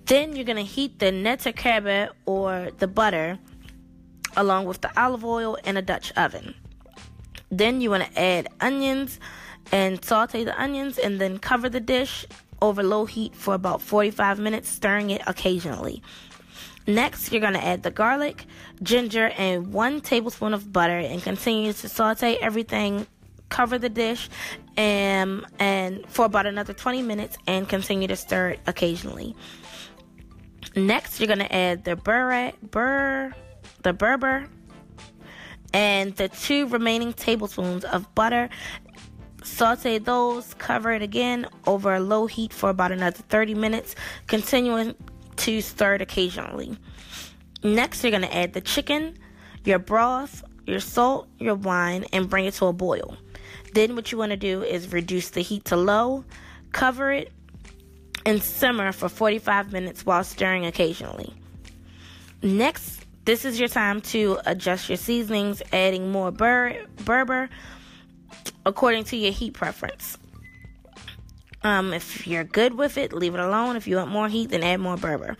Then 0.06 0.36
you're 0.36 0.44
going 0.44 0.56
to 0.56 0.62
heat 0.62 1.00
the 1.00 1.10
niter 1.10 1.50
kibbeh 1.50 2.10
or 2.24 2.68
the 2.78 2.86
butter 2.86 3.36
along 4.36 4.66
with 4.66 4.80
the 4.80 4.92
olive 4.96 5.24
oil 5.24 5.56
in 5.64 5.76
a 5.76 5.82
Dutch 5.82 6.12
oven. 6.12 6.54
Then 7.50 7.80
you 7.80 7.90
want 7.90 8.04
to 8.04 8.20
add 8.20 8.46
onions 8.60 9.18
and 9.72 10.04
saute 10.04 10.44
the 10.44 10.60
onions 10.60 10.98
and 10.98 11.20
then 11.20 11.40
cover 11.40 11.68
the 11.68 11.80
dish 11.80 12.26
over 12.62 12.84
low 12.84 13.06
heat 13.06 13.34
for 13.34 13.54
about 13.54 13.82
45 13.82 14.38
minutes, 14.38 14.68
stirring 14.68 15.10
it 15.10 15.20
occasionally. 15.26 16.00
Next, 16.86 17.32
you're 17.32 17.40
going 17.40 17.54
to 17.54 17.64
add 17.64 17.82
the 17.82 17.90
garlic, 17.90 18.44
ginger, 18.82 19.28
and 19.38 19.72
one 19.72 20.00
tablespoon 20.00 20.52
of 20.52 20.72
butter 20.72 20.98
and 20.98 21.22
continue 21.22 21.72
to 21.72 21.88
saute 21.88 22.36
everything. 22.36 23.06
Cover 23.48 23.78
the 23.78 23.88
dish 23.88 24.28
and, 24.76 25.44
and 25.58 26.04
for 26.08 26.24
about 26.24 26.46
another 26.46 26.72
20 26.72 27.02
minutes 27.02 27.38
and 27.46 27.68
continue 27.68 28.08
to 28.08 28.16
stir 28.16 28.50
it 28.50 28.60
occasionally. 28.66 29.36
Next, 30.74 31.20
you're 31.20 31.28
going 31.28 31.38
to 31.38 31.54
add 31.54 31.84
the 31.84 31.94
bur, 31.94 32.52
bur, 32.70 33.32
the 33.82 33.92
berber 33.92 34.48
and 35.74 36.14
the 36.16 36.28
two 36.28 36.66
remaining 36.68 37.12
tablespoons 37.12 37.84
of 37.84 38.12
butter. 38.14 38.48
Saute 39.42 39.98
those, 39.98 40.54
cover 40.54 40.92
it 40.92 41.02
again 41.02 41.46
over 41.66 41.94
a 41.94 42.00
low 42.00 42.26
heat 42.26 42.52
for 42.52 42.70
about 42.70 42.92
another 42.92 43.22
30 43.28 43.54
minutes, 43.54 43.94
continuing 44.26 44.94
to 45.38 45.60
stir 45.60 45.96
it 45.96 46.02
occasionally. 46.02 46.76
Next, 47.62 48.02
you're 48.02 48.10
going 48.10 48.22
to 48.22 48.36
add 48.36 48.52
the 48.52 48.60
chicken, 48.60 49.18
your 49.64 49.78
broth, 49.78 50.44
your 50.66 50.80
salt, 50.80 51.28
your 51.38 51.54
wine, 51.54 52.04
and 52.12 52.28
bring 52.28 52.46
it 52.46 52.54
to 52.54 52.66
a 52.66 52.72
boil. 52.72 53.16
Then, 53.72 53.96
what 53.96 54.12
you 54.12 54.18
want 54.18 54.30
to 54.30 54.36
do 54.36 54.62
is 54.62 54.92
reduce 54.92 55.30
the 55.30 55.40
heat 55.40 55.64
to 55.66 55.76
low, 55.76 56.24
cover 56.72 57.10
it, 57.10 57.32
and 58.26 58.42
simmer 58.42 58.92
for 58.92 59.08
45 59.08 59.72
minutes 59.72 60.06
while 60.06 60.24
stirring 60.24 60.66
occasionally. 60.66 61.34
Next, 62.42 63.04
this 63.24 63.44
is 63.44 63.58
your 63.58 63.68
time 63.68 64.00
to 64.02 64.38
adjust 64.44 64.88
your 64.88 64.98
seasonings, 64.98 65.62
adding 65.72 66.10
more 66.10 66.30
bur- 66.30 66.84
berber 67.04 67.48
according 68.66 69.04
to 69.04 69.16
your 69.16 69.32
heat 69.32 69.54
preference. 69.54 70.18
Um, 71.64 71.94
if 71.94 72.26
you're 72.26 72.44
good 72.44 72.74
with 72.74 72.98
it, 72.98 73.14
leave 73.14 73.34
it 73.34 73.40
alone. 73.40 73.76
If 73.76 73.88
you 73.88 73.96
want 73.96 74.10
more 74.10 74.28
heat, 74.28 74.50
then 74.50 74.62
add 74.62 74.80
more 74.80 74.98
berber. 74.98 75.36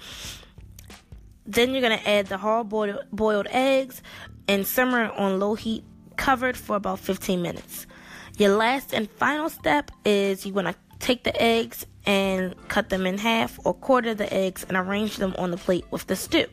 Then 1.46 1.72
you're 1.72 1.82
gonna 1.82 2.00
add 2.06 2.26
the 2.26 2.38
hard 2.38 2.70
boiled, 2.70 3.46
eggs 3.50 4.02
and 4.48 4.66
simmer 4.66 5.10
on 5.10 5.38
low 5.38 5.54
heat, 5.54 5.84
covered 6.16 6.56
for 6.56 6.76
about 6.76 6.98
15 6.98 7.42
minutes. 7.42 7.86
Your 8.38 8.56
last 8.56 8.94
and 8.94 9.10
final 9.10 9.50
step 9.50 9.90
is 10.06 10.46
you 10.46 10.54
wanna 10.54 10.74
take 10.98 11.24
the 11.24 11.42
eggs 11.42 11.84
and 12.06 12.54
cut 12.68 12.88
them 12.88 13.06
in 13.06 13.18
half 13.18 13.58
or 13.66 13.74
quarter 13.74 14.14
the 14.14 14.32
eggs 14.32 14.64
and 14.66 14.78
arrange 14.78 15.18
them 15.18 15.34
on 15.36 15.50
the 15.50 15.58
plate 15.58 15.84
with 15.90 16.06
the 16.06 16.16
stew. 16.16 16.46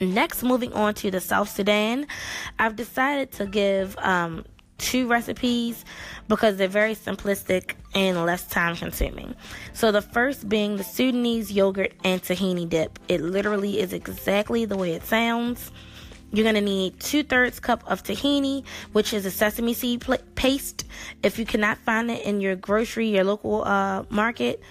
Next, 0.00 0.42
moving 0.42 0.72
on 0.74 0.94
to 0.94 1.10
the 1.10 1.20
South 1.20 1.48
Sudan, 1.48 2.06
I've 2.58 2.76
decided 2.76 3.32
to 3.32 3.46
give 3.46 3.96
um, 3.98 4.44
two 4.76 5.06
recipes 5.06 5.84
because 6.28 6.56
they're 6.56 6.68
very 6.68 6.94
simplistic 6.94 7.76
and 7.94 8.24
less 8.24 8.46
time 8.46 8.76
consuming. 8.76 9.34
So, 9.72 9.92
the 9.92 10.02
first 10.02 10.48
being 10.48 10.76
the 10.76 10.84
Sudanese 10.84 11.52
yogurt 11.52 11.92
and 12.04 12.22
tahini 12.22 12.68
dip. 12.68 12.98
It 13.08 13.20
literally 13.20 13.80
is 13.80 13.92
exactly 13.92 14.64
the 14.64 14.76
way 14.76 14.92
it 14.92 15.04
sounds. 15.04 15.70
You're 16.32 16.44
going 16.44 16.54
to 16.54 16.62
need 16.62 16.98
two 16.98 17.22
thirds 17.22 17.60
cup 17.60 17.84
of 17.86 18.02
tahini, 18.02 18.64
which 18.92 19.12
is 19.12 19.26
a 19.26 19.30
sesame 19.30 19.74
seed 19.74 20.00
pl- 20.00 20.16
paste. 20.34 20.84
If 21.22 21.38
you 21.38 21.44
cannot 21.44 21.76
find 21.78 22.10
it 22.10 22.24
in 22.24 22.40
your 22.40 22.56
grocery, 22.56 23.08
your 23.08 23.24
local 23.24 23.64
uh, 23.64 24.04
market, 24.08 24.62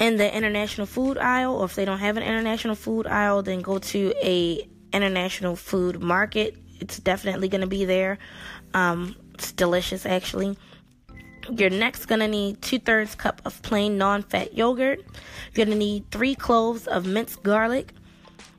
in 0.00 0.16
the 0.16 0.36
international 0.36 0.86
food 0.86 1.18
aisle, 1.18 1.56
or 1.56 1.64
if 1.64 1.74
they 1.74 1.84
don't 1.84 1.98
have 1.98 2.16
an 2.16 2.22
international 2.22 2.74
food 2.74 3.06
aisle, 3.06 3.42
then 3.42 3.60
go 3.60 3.78
to 3.78 4.12
a 4.22 4.68
international 4.92 5.54
food 5.54 6.00
market. 6.00 6.56
It's 6.80 6.98
definitely 6.98 7.48
going 7.48 7.60
to 7.60 7.66
be 7.68 7.84
there. 7.84 8.18
Um, 8.74 9.16
it's 9.34 9.52
delicious, 9.52 10.06
actually. 10.06 10.56
You're 11.50 11.70
next 11.70 12.06
gonna 12.06 12.28
need 12.28 12.60
two 12.60 12.78
thirds 12.78 13.14
cup 13.14 13.40
of 13.46 13.62
plain 13.62 13.96
non-fat 13.96 14.54
yogurt. 14.54 15.00
You're 15.54 15.64
gonna 15.64 15.78
need 15.78 16.10
three 16.10 16.34
cloves 16.34 16.86
of 16.86 17.06
minced 17.06 17.42
garlic, 17.42 17.94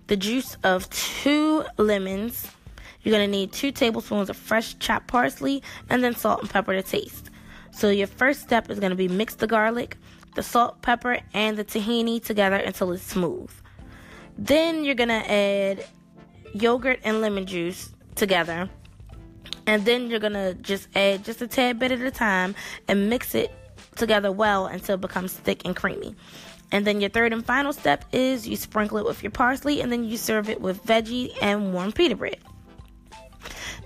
the 0.08 0.18
juice 0.18 0.58
of 0.64 0.90
two 0.90 1.64
lemons. 1.78 2.48
You're 3.04 3.14
gonna 3.14 3.28
need 3.28 3.52
two 3.52 3.72
tablespoons 3.72 4.30
of 4.30 4.38
fresh 4.38 4.78
chopped 4.80 5.08
parsley, 5.08 5.62
and 5.90 6.04
then 6.04 6.16
salt 6.16 6.42
and 6.42 6.50
pepper 6.50 6.74
to 6.74 6.82
taste. 6.82 7.30
So 7.72 7.90
your 7.92 8.08
first 8.08 8.42
step 8.42 8.72
is 8.72 8.80
gonna 8.80 8.96
be 8.96 9.08
mix 9.08 9.36
the 9.36 9.46
garlic, 9.46 9.96
the 10.34 10.42
salt, 10.42 10.82
pepper, 10.82 11.20
and 11.34 11.58
the 11.58 11.64
tahini 11.64 12.24
together 12.24 12.56
until 12.56 12.92
it's 12.92 13.04
smooth. 13.04 13.52
Then 14.36 14.84
you're 14.84 14.96
gonna 14.96 15.24
add 15.28 15.86
yogurt 16.54 17.02
and 17.04 17.22
lemon 17.22 17.46
juice 17.46 17.92
together 18.16 18.68
and 19.70 19.86
then 19.86 20.10
you're 20.10 20.20
gonna 20.20 20.56
just 20.56 20.88
add 20.96 21.24
just 21.24 21.44
a 21.44 21.48
tad 21.48 21.78
bit 21.78 21.92
at 21.92 22.02
a 22.02 22.10
time 22.10 22.56
and 22.88 23.08
mix 23.08 23.36
it 23.36 23.52
together 23.98 24.32
well 24.32 24.66
until 24.66 24.96
it 24.96 25.02
becomes 25.02 25.32
thick 25.32 25.62
and 25.64 25.76
creamy. 25.76 26.16
And 26.72 26.88
then 26.88 27.00
your 27.00 27.12
third 27.12 27.34
and 27.34 27.46
final 27.46 27.72
step 27.72 28.04
is 28.12 28.48
you 28.48 28.56
sprinkle 28.56 28.98
it 28.98 29.06
with 29.06 29.22
your 29.22 29.32
parsley 29.32 29.80
and 29.82 29.92
then 29.92 30.04
you 30.04 30.18
serve 30.18 30.50
it 30.50 30.60
with 30.60 30.84
veggie 30.86 31.38
and 31.40 31.72
warm 31.72 31.92
pita 31.92 32.16
bread. 32.16 32.40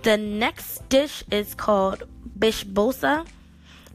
The 0.04 0.16
next 0.16 0.88
dish 0.88 1.22
is 1.32 1.54
called 1.54 2.04
bishbosa, 2.40 3.28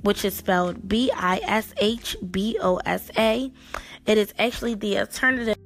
which 0.02 0.26
is 0.26 0.34
spelled 0.34 0.86
B 0.86 1.10
I 1.14 1.40
S 1.42 1.72
H 1.78 2.18
B 2.30 2.58
O 2.60 2.82
S 2.84 3.10
A. 3.16 3.50
It 4.04 4.18
is 4.18 4.34
actually 4.38 4.74
the 4.74 4.98
alternative. 4.98 5.57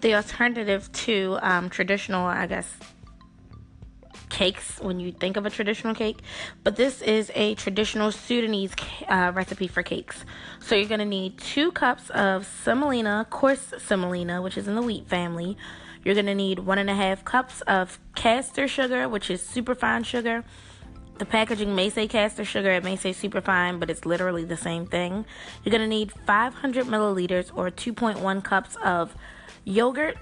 The 0.00 0.14
alternative 0.14 0.90
to 0.92 1.38
um, 1.40 1.70
traditional, 1.70 2.26
I 2.26 2.46
guess, 2.46 2.70
cakes 4.28 4.78
when 4.80 5.00
you 5.00 5.12
think 5.12 5.36
of 5.36 5.46
a 5.46 5.50
traditional 5.50 5.94
cake, 5.94 6.18
but 6.62 6.76
this 6.76 7.00
is 7.00 7.30
a 7.34 7.54
traditional 7.54 8.12
Sudanese 8.12 8.72
uh, 9.08 9.32
recipe 9.34 9.68
for 9.68 9.82
cakes. 9.82 10.24
So 10.60 10.74
you're 10.74 10.88
going 10.88 11.00
to 11.00 11.06
need 11.06 11.38
two 11.38 11.72
cups 11.72 12.10
of 12.10 12.46
semolina, 12.46 13.26
coarse 13.30 13.72
semolina, 13.78 14.42
which 14.42 14.58
is 14.58 14.68
in 14.68 14.74
the 14.74 14.82
wheat 14.82 15.08
family. 15.08 15.56
You're 16.04 16.14
going 16.14 16.26
to 16.26 16.34
need 16.34 16.60
one 16.60 16.78
and 16.78 16.90
a 16.90 16.94
half 16.94 17.24
cups 17.24 17.62
of 17.62 17.98
caster 18.14 18.68
sugar, 18.68 19.08
which 19.08 19.30
is 19.30 19.42
super 19.42 19.74
fine 19.74 20.04
sugar. 20.04 20.44
The 21.18 21.24
packaging 21.24 21.74
may 21.74 21.88
say 21.88 22.06
caster 22.06 22.44
sugar, 22.44 22.72
it 22.72 22.84
may 22.84 22.96
say 22.96 23.14
super 23.14 23.40
fine, 23.40 23.78
but 23.78 23.88
it's 23.88 24.04
literally 24.04 24.44
the 24.44 24.56
same 24.56 24.84
thing. 24.84 25.24
You're 25.64 25.70
going 25.70 25.80
to 25.82 25.88
need 25.88 26.12
500 26.12 26.84
milliliters 26.84 27.50
or 27.54 27.70
2.1 27.70 28.44
cups 28.44 28.76
of 28.84 29.16
yogurt 29.66 30.16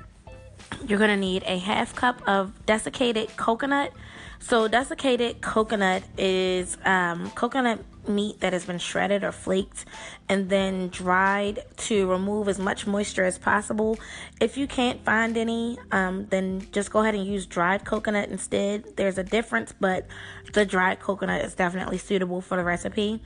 you're 0.87 0.99
going 0.99 1.11
to 1.11 1.17
need 1.17 1.43
a 1.47 1.59
half 1.59 1.95
cup 1.95 2.23
of 2.27 2.67
desiccated 2.67 3.37
coconut. 3.37 3.93
So, 4.41 4.69
desiccated 4.69 5.41
coconut 5.41 6.03
is 6.19 6.77
um, 6.85 7.31
coconut 7.31 7.83
meat 8.07 8.41
that 8.41 8.53
has 8.53 8.67
been 8.67 8.79
shredded 8.79 9.25
or 9.25 9.33
flaked 9.33 9.87
and 10.29 10.51
then 10.51 10.89
dried 10.89 11.61
to 11.79 12.11
remove 12.11 12.49
as 12.49 12.59
much 12.59 12.87
moisture 12.87 13.25
as 13.25 13.39
possible. 13.39 13.99
If 14.41 14.59
you 14.59 14.67
can't 14.67 15.03
find 15.03 15.39
any, 15.39 15.79
um, 15.93 16.27
then 16.27 16.67
just 16.73 16.91
go 16.91 17.01
ahead 17.01 17.15
and 17.15 17.27
use 17.27 17.47
dried 17.47 17.87
coconut 17.87 18.29
instead. 18.29 18.97
There's 18.97 19.17
a 19.17 19.25
difference, 19.25 19.73
but 19.79 20.07
the 20.53 20.67
dried 20.67 21.01
coconut 21.01 21.43
is 21.43 21.55
definitely 21.55 21.97
suitable 21.97 22.43
for 22.43 22.59
the 22.59 22.65
recipe. 22.65 23.23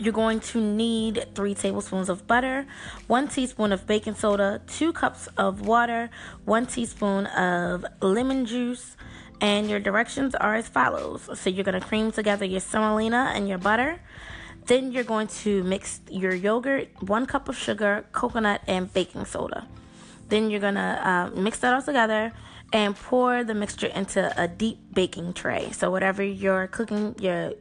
You're 0.00 0.12
going 0.12 0.40
to 0.40 0.60
need 0.60 1.24
three 1.36 1.54
tablespoons 1.54 2.08
of 2.08 2.26
butter, 2.26 2.66
one 3.06 3.28
teaspoon 3.28 3.70
of 3.72 3.86
baking 3.86 4.16
soda, 4.16 4.60
two 4.66 4.92
cups 4.92 5.28
of 5.36 5.66
water, 5.66 6.10
one 6.44 6.66
teaspoon 6.66 7.26
of 7.26 7.86
lemon 8.00 8.44
juice, 8.44 8.96
and 9.40 9.70
your 9.70 9.78
directions 9.78 10.34
are 10.34 10.56
as 10.56 10.66
follows. 10.66 11.28
So 11.38 11.48
you're 11.48 11.64
going 11.64 11.80
to 11.80 11.86
cream 11.86 12.10
together 12.10 12.44
your 12.44 12.60
semolina 12.60 13.32
and 13.36 13.48
your 13.48 13.58
butter. 13.58 14.00
Then 14.66 14.90
you're 14.90 15.04
going 15.04 15.28
to 15.44 15.62
mix 15.62 16.00
your 16.10 16.34
yogurt, 16.34 16.88
one 17.00 17.26
cup 17.26 17.48
of 17.48 17.56
sugar, 17.56 18.04
coconut, 18.10 18.62
and 18.66 18.92
baking 18.92 19.26
soda. 19.26 19.68
Then 20.28 20.50
you're 20.50 20.60
going 20.60 20.74
to 20.74 21.08
uh, 21.08 21.30
mix 21.36 21.60
that 21.60 21.72
all 21.72 21.82
together 21.82 22.32
and 22.72 22.96
pour 22.96 23.44
the 23.44 23.54
mixture 23.54 23.86
into 23.88 24.32
a 24.40 24.48
deep 24.48 24.78
baking 24.92 25.34
tray. 25.34 25.70
So 25.70 25.90
whatever 25.90 26.24
you're 26.24 26.66
cooking 26.66 27.14
your 27.20 27.52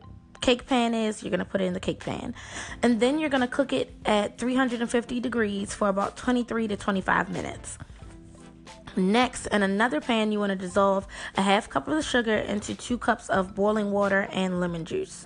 cake 0.44 0.68
pan 0.68 0.94
is, 0.94 1.24
you're 1.24 1.32
going 1.32 1.40
to 1.40 1.46
put 1.46 1.62
it 1.62 1.64
in 1.64 1.74
the 1.74 1.80
cake 1.80 2.02
pan. 2.02 2.36
And 2.84 3.00
then 3.00 3.18
you're 3.18 3.30
going 3.30 3.42
to 3.42 3.48
cook 3.48 3.72
it 3.72 3.96
at 4.06 4.38
350 4.38 5.22
degrees 5.22 5.74
for 5.74 5.88
about 5.88 6.18
23 6.18 6.68
to 6.68 6.76
25 6.76 7.30
minutes. 7.30 7.78
Next, 8.98 9.48
in 9.48 9.64
another 9.64 10.02
pan, 10.02 10.34
you 10.34 10.40
want 10.40 10.52
to 10.52 10.58
dissolve 10.58 11.08
a 11.38 11.42
half 11.42 11.70
cup 11.70 11.88
of 11.88 11.96
the 11.96 12.04
sugar 12.04 12.36
into 12.36 12.76
two 12.76 12.98
cups 12.98 13.30
of 13.30 13.56
boiling 13.56 13.92
water 13.92 14.28
and 14.32 14.60
lemon 14.60 14.84
juice. 14.84 15.26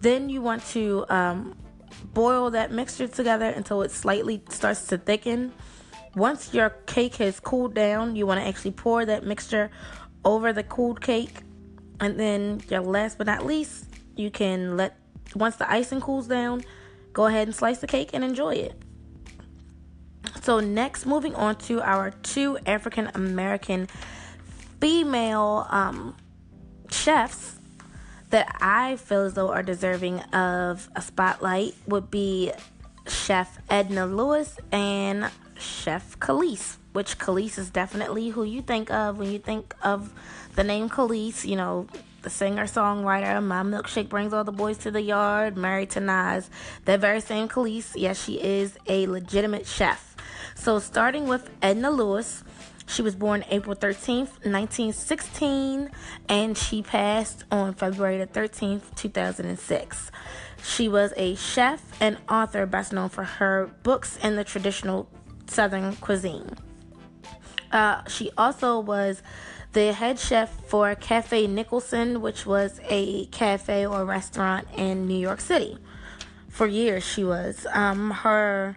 Then 0.00 0.28
you 0.28 0.42
want 0.42 0.66
to 0.66 1.06
um, 1.08 1.56
boil 2.12 2.50
that 2.50 2.72
mixture 2.72 3.06
together 3.06 3.46
until 3.46 3.82
it 3.82 3.92
slightly 3.92 4.42
starts 4.50 4.88
to 4.88 4.98
thicken. 4.98 5.52
Once 6.16 6.52
your 6.52 6.70
cake 6.86 7.14
has 7.16 7.38
cooled 7.38 7.72
down, 7.72 8.16
you 8.16 8.26
want 8.26 8.40
to 8.40 8.46
actually 8.46 8.72
pour 8.72 9.06
that 9.06 9.24
mixture 9.24 9.70
over 10.24 10.52
the 10.52 10.64
cooled 10.64 11.00
cake. 11.00 11.42
And 12.00 12.18
then, 12.18 12.60
your 12.68 12.80
last 12.80 13.16
but 13.18 13.28
not 13.28 13.46
least, 13.46 13.93
you 14.16 14.30
can 14.30 14.76
let 14.76 14.96
once 15.34 15.56
the 15.56 15.70
icing 15.70 16.00
cools 16.00 16.26
down, 16.26 16.62
go 17.12 17.26
ahead 17.26 17.48
and 17.48 17.54
slice 17.54 17.78
the 17.78 17.86
cake 17.86 18.10
and 18.12 18.24
enjoy 18.24 18.54
it. 18.54 18.80
So 20.42 20.60
next, 20.60 21.06
moving 21.06 21.34
on 21.34 21.56
to 21.56 21.80
our 21.80 22.10
two 22.10 22.58
African 22.66 23.10
American 23.14 23.88
female 24.80 25.66
um, 25.70 26.16
chefs 26.90 27.56
that 28.30 28.54
I 28.60 28.96
feel 28.96 29.22
as 29.22 29.34
though 29.34 29.50
are 29.50 29.62
deserving 29.62 30.20
of 30.32 30.88
a 30.94 31.02
spotlight 31.02 31.74
would 31.86 32.10
be 32.10 32.52
Chef 33.06 33.58
Edna 33.70 34.06
Lewis 34.06 34.58
and 34.72 35.30
Chef 35.58 36.18
Kelis, 36.18 36.76
which 36.92 37.18
Kelis 37.18 37.58
is 37.58 37.70
definitely 37.70 38.30
who 38.30 38.44
you 38.44 38.60
think 38.60 38.90
of 38.90 39.18
when 39.18 39.30
you 39.30 39.38
think 39.38 39.74
of 39.82 40.12
the 40.56 40.64
name 40.64 40.88
Kelis. 40.88 41.44
You 41.44 41.56
know, 41.56 41.86
the 42.24 42.30
singer 42.30 42.64
songwriter. 42.64 43.40
My 43.42 43.62
milkshake 43.62 44.08
brings 44.08 44.32
all 44.32 44.42
the 44.42 44.52
boys 44.52 44.78
to 44.78 44.90
the 44.90 45.02
yard. 45.02 45.56
Married 45.56 45.90
to 45.90 46.00
Nas. 46.00 46.50
That 46.86 46.98
very 47.00 47.20
same 47.20 47.48
Kelis. 47.48 47.92
Yes, 47.94 48.22
she 48.22 48.42
is 48.42 48.76
a 48.88 49.06
legitimate 49.06 49.66
chef. 49.66 50.16
So 50.54 50.78
starting 50.80 51.28
with 51.28 51.50
Edna 51.62 51.90
Lewis. 51.90 52.42
She 52.86 53.00
was 53.00 53.14
born 53.14 53.44
April 53.48 53.74
13th, 53.74 54.44
1916, 54.44 55.90
and 56.28 56.56
she 56.56 56.82
passed 56.82 57.44
on 57.50 57.72
February 57.72 58.18
the 58.18 58.26
13th, 58.26 58.94
2006. 58.94 60.10
She 60.62 60.88
was 60.88 61.14
a 61.16 61.34
chef 61.34 61.82
and 61.98 62.18
author 62.28 62.66
best 62.66 62.92
known 62.92 63.08
for 63.08 63.24
her 63.24 63.70
books 63.82 64.18
in 64.22 64.36
the 64.36 64.44
traditional 64.44 65.08
Southern 65.46 65.96
cuisine. 65.96 66.56
Uh, 67.74 68.04
she 68.06 68.30
also 68.38 68.78
was 68.78 69.20
the 69.72 69.92
head 69.92 70.16
chef 70.20 70.48
for 70.68 70.94
Cafe 70.94 71.48
Nicholson, 71.48 72.20
which 72.20 72.46
was 72.46 72.80
a 72.88 73.26
cafe 73.26 73.84
or 73.84 74.04
restaurant 74.04 74.68
in 74.76 75.08
New 75.08 75.18
York 75.18 75.40
City. 75.40 75.76
For 76.48 76.68
years, 76.68 77.02
she 77.04 77.24
was. 77.24 77.66
Um, 77.74 78.12
her 78.12 78.76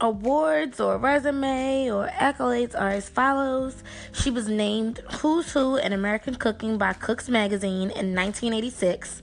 awards 0.00 0.78
or 0.78 0.96
resume 0.96 1.90
or 1.90 2.06
accolades 2.06 2.80
are 2.80 2.90
as 2.90 3.08
follows. 3.08 3.82
She 4.12 4.30
was 4.30 4.46
named 4.46 5.00
Who's 5.18 5.50
Who 5.50 5.74
in 5.74 5.92
American 5.92 6.36
Cooking 6.36 6.78
by 6.78 6.92
Cooks 6.92 7.28
Magazine 7.28 7.90
in 7.90 8.14
1986. 8.14 9.22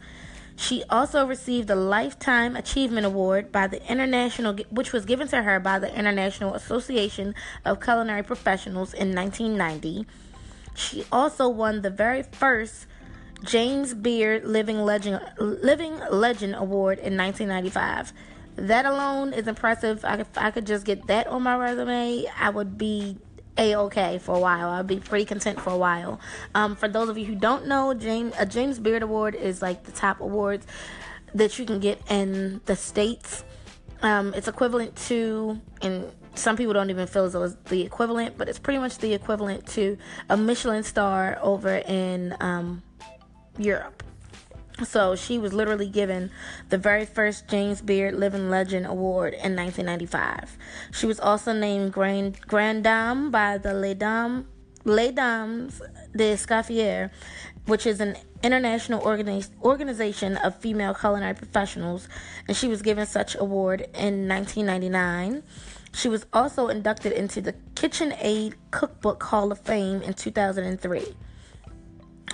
She 0.55 0.83
also 0.89 1.25
received 1.25 1.69
a 1.69 1.75
Lifetime 1.75 2.55
Achievement 2.55 3.05
Award 3.05 3.51
by 3.51 3.67
the 3.67 3.85
International, 3.91 4.55
which 4.69 4.93
was 4.93 5.05
given 5.05 5.27
to 5.29 5.41
her 5.41 5.59
by 5.59 5.79
the 5.79 5.93
International 5.97 6.53
Association 6.53 7.33
of 7.65 7.81
Culinary 7.81 8.23
Professionals 8.23 8.93
in 8.93 9.15
1990. 9.15 10.05
She 10.75 11.05
also 11.11 11.49
won 11.49 11.81
the 11.81 11.89
very 11.89 12.23
first 12.23 12.87
James 13.43 13.93
Beard 13.93 14.45
Living 14.45 14.79
Legend 14.79 15.21
Living 15.37 15.99
Legend 16.09 16.55
Award 16.55 16.99
in 16.99 17.17
1995. 17.17 18.13
That 18.55 18.85
alone 18.85 19.33
is 19.33 19.47
impressive. 19.47 20.05
I, 20.05 20.17
if 20.17 20.37
I 20.37 20.51
could 20.51 20.65
just 20.65 20.85
get 20.85 21.07
that 21.07 21.27
on 21.27 21.43
my 21.43 21.57
resume, 21.57 22.25
I 22.39 22.49
would 22.49 22.77
be 22.77 23.17
a 23.57 23.75
okay 23.75 24.17
for 24.17 24.35
a 24.35 24.39
while. 24.39 24.69
I'll 24.69 24.83
be 24.83 24.99
pretty 24.99 25.25
content 25.25 25.59
for 25.59 25.69
a 25.69 25.77
while. 25.77 26.19
Um, 26.55 26.75
for 26.75 26.87
those 26.87 27.09
of 27.09 27.17
you 27.17 27.25
who 27.25 27.35
don't 27.35 27.67
know, 27.67 27.93
James 27.93 28.33
a 28.37 28.45
James 28.45 28.79
Beard 28.79 29.03
Award 29.03 29.35
is 29.35 29.61
like 29.61 29.83
the 29.83 29.91
top 29.91 30.19
awards 30.19 30.65
that 31.33 31.57
you 31.57 31.65
can 31.65 31.79
get 31.79 32.01
in 32.09 32.61
the 32.65 32.75
states. 32.75 33.43
Um, 34.01 34.33
it's 34.33 34.47
equivalent 34.47 34.95
to, 35.07 35.61
and 35.81 36.11
some 36.35 36.57
people 36.57 36.73
don't 36.73 36.89
even 36.89 37.07
feel 37.07 37.25
as 37.25 37.33
though 37.33 37.43
it's 37.43 37.55
the 37.65 37.81
equivalent, 37.81 38.37
but 38.37 38.49
it's 38.49 38.59
pretty 38.59 38.79
much 38.79 38.97
the 38.97 39.13
equivalent 39.13 39.65
to 39.67 39.97
a 40.29 40.35
Michelin 40.35 40.83
star 40.83 41.39
over 41.41 41.77
in 41.77 42.35
um, 42.39 42.83
Europe. 43.57 44.03
So 44.85 45.15
she 45.15 45.39
was 45.39 45.53
literally 45.53 45.87
given 45.87 46.31
the 46.69 46.77
very 46.77 47.05
first 47.05 47.47
James 47.47 47.81
Beard 47.81 48.15
Living 48.15 48.49
Legend 48.49 48.85
Award 48.85 49.33
in 49.33 49.55
1995. 49.55 50.57
She 50.91 51.05
was 51.05 51.19
also 51.19 51.53
named 51.53 51.93
Grand, 51.93 52.41
Grand 52.41 52.83
Dame 52.83 53.31
by 53.31 53.57
the 53.57 53.73
Les 53.73 53.93
Dames, 53.93 54.45
Les 54.85 55.11
Dames 55.11 55.81
d'Escoffier, 56.15 57.11
which 57.65 57.85
is 57.85 58.01
an 58.01 58.17
international 58.43 59.01
organi- 59.01 59.49
organization 59.61 60.37
of 60.37 60.55
female 60.57 60.93
culinary 60.93 61.33
professionals, 61.33 62.09
and 62.47 62.57
she 62.57 62.67
was 62.67 62.81
given 62.81 63.05
such 63.05 63.35
award 63.35 63.81
in 63.93 64.27
1999. 64.27 65.43
She 65.93 66.09
was 66.09 66.25
also 66.33 66.67
inducted 66.67 67.13
into 67.13 67.39
the 67.39 67.53
KitchenAid 67.75 68.55
Cookbook 68.71 69.23
Hall 69.23 69.51
of 69.51 69.59
Fame 69.59 70.01
in 70.01 70.13
2003. 70.13 71.15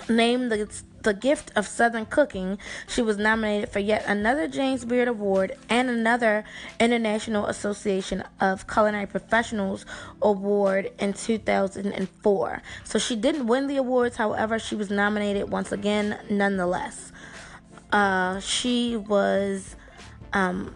Named 0.08 0.50
the 0.50 0.66
the 1.02 1.14
Gift 1.14 1.50
of 1.56 1.66
Southern 1.66 2.06
Cooking, 2.06 2.58
she 2.86 3.02
was 3.02 3.16
nominated 3.16 3.70
for 3.70 3.78
yet 3.78 4.04
another 4.06 4.48
James 4.48 4.84
Beard 4.84 5.08
Award 5.08 5.56
and 5.68 5.88
another 5.88 6.44
International 6.78 7.46
Association 7.46 8.24
of 8.40 8.66
Culinary 8.66 9.06
Professionals 9.06 9.86
Award 10.22 10.90
in 10.98 11.12
2004. 11.12 12.62
So 12.84 12.98
she 12.98 13.16
didn't 13.16 13.46
win 13.46 13.66
the 13.66 13.76
awards, 13.76 14.16
however, 14.16 14.58
she 14.58 14.74
was 14.74 14.90
nominated 14.90 15.50
once 15.50 15.72
again 15.72 16.18
nonetheless. 16.28 17.12
Uh, 17.92 18.38
she 18.40 18.96
was 18.96 19.74
um, 20.32 20.74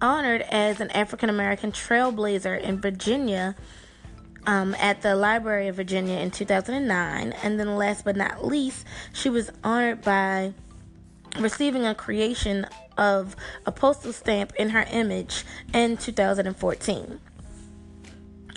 honored 0.00 0.42
as 0.42 0.80
an 0.80 0.90
African 0.90 1.30
American 1.30 1.72
trailblazer 1.72 2.60
in 2.60 2.80
Virginia 2.80 3.54
um, 4.46 4.74
at 4.78 5.02
the 5.02 5.14
Library 5.14 5.68
of 5.68 5.76
Virginia 5.76 6.18
in 6.18 6.30
2009. 6.30 7.32
And 7.42 7.58
then, 7.58 7.76
last 7.76 8.04
but 8.04 8.16
not 8.16 8.46
least, 8.46 8.86
she 9.12 9.30
was 9.30 9.50
honored 9.62 10.02
by 10.02 10.52
receiving 11.38 11.84
a 11.84 11.94
creation 11.94 12.66
of 12.96 13.34
a 13.66 13.72
postal 13.72 14.12
stamp 14.12 14.52
in 14.56 14.70
her 14.70 14.86
image 14.90 15.44
in 15.72 15.96
2014. 15.96 17.20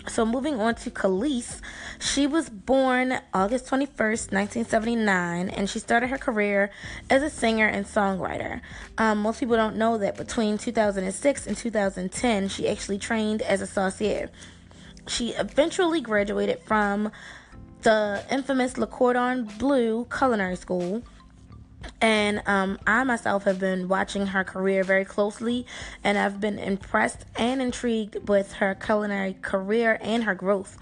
So 0.08 0.24
moving 0.24 0.58
on 0.58 0.74
to 0.76 0.90
Kelis, 0.90 1.60
she 1.98 2.26
was 2.26 2.48
born 2.48 3.20
August 3.34 3.66
21st, 3.66 4.32
1979, 4.32 5.50
and 5.50 5.68
she 5.68 5.78
started 5.78 6.08
her 6.08 6.16
career 6.16 6.70
as 7.10 7.22
a 7.22 7.28
singer 7.28 7.66
and 7.66 7.84
songwriter. 7.84 8.62
Um, 8.96 9.18
most 9.18 9.40
people 9.40 9.56
don't 9.56 9.76
know 9.76 9.98
that 9.98 10.16
between 10.16 10.56
2006 10.56 11.46
and 11.46 11.56
2010, 11.56 12.48
she 12.48 12.68
actually 12.68 12.98
trained 12.98 13.42
as 13.42 13.60
a 13.60 13.66
saucier. 13.66 14.30
She 15.08 15.30
eventually 15.30 16.00
graduated 16.00 16.60
from 16.60 17.10
the 17.82 18.24
infamous 18.30 18.76
Le 18.76 18.86
Cordon 18.86 19.44
Bleu 19.58 20.06
Culinary 20.06 20.56
School 20.56 21.02
and 22.00 22.42
um, 22.46 22.78
I 22.86 23.04
myself 23.04 23.44
have 23.44 23.58
been 23.58 23.88
watching 23.88 24.28
her 24.28 24.44
career 24.44 24.84
very 24.84 25.04
closely, 25.04 25.66
and 26.04 26.18
I've 26.18 26.40
been 26.40 26.58
impressed 26.58 27.24
and 27.36 27.60
intrigued 27.60 28.28
with 28.28 28.54
her 28.54 28.74
culinary 28.74 29.34
career 29.40 29.98
and 30.00 30.24
her 30.24 30.34
growth. 30.34 30.76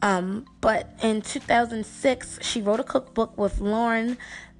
Um, 0.00 0.46
but 0.60 0.90
in 1.02 1.22
2006, 1.22 2.38
she 2.42 2.60
wrote 2.62 2.80
a 2.80 2.84
cookbook 2.84 3.36
with 3.36 3.60
Lauren 3.60 4.16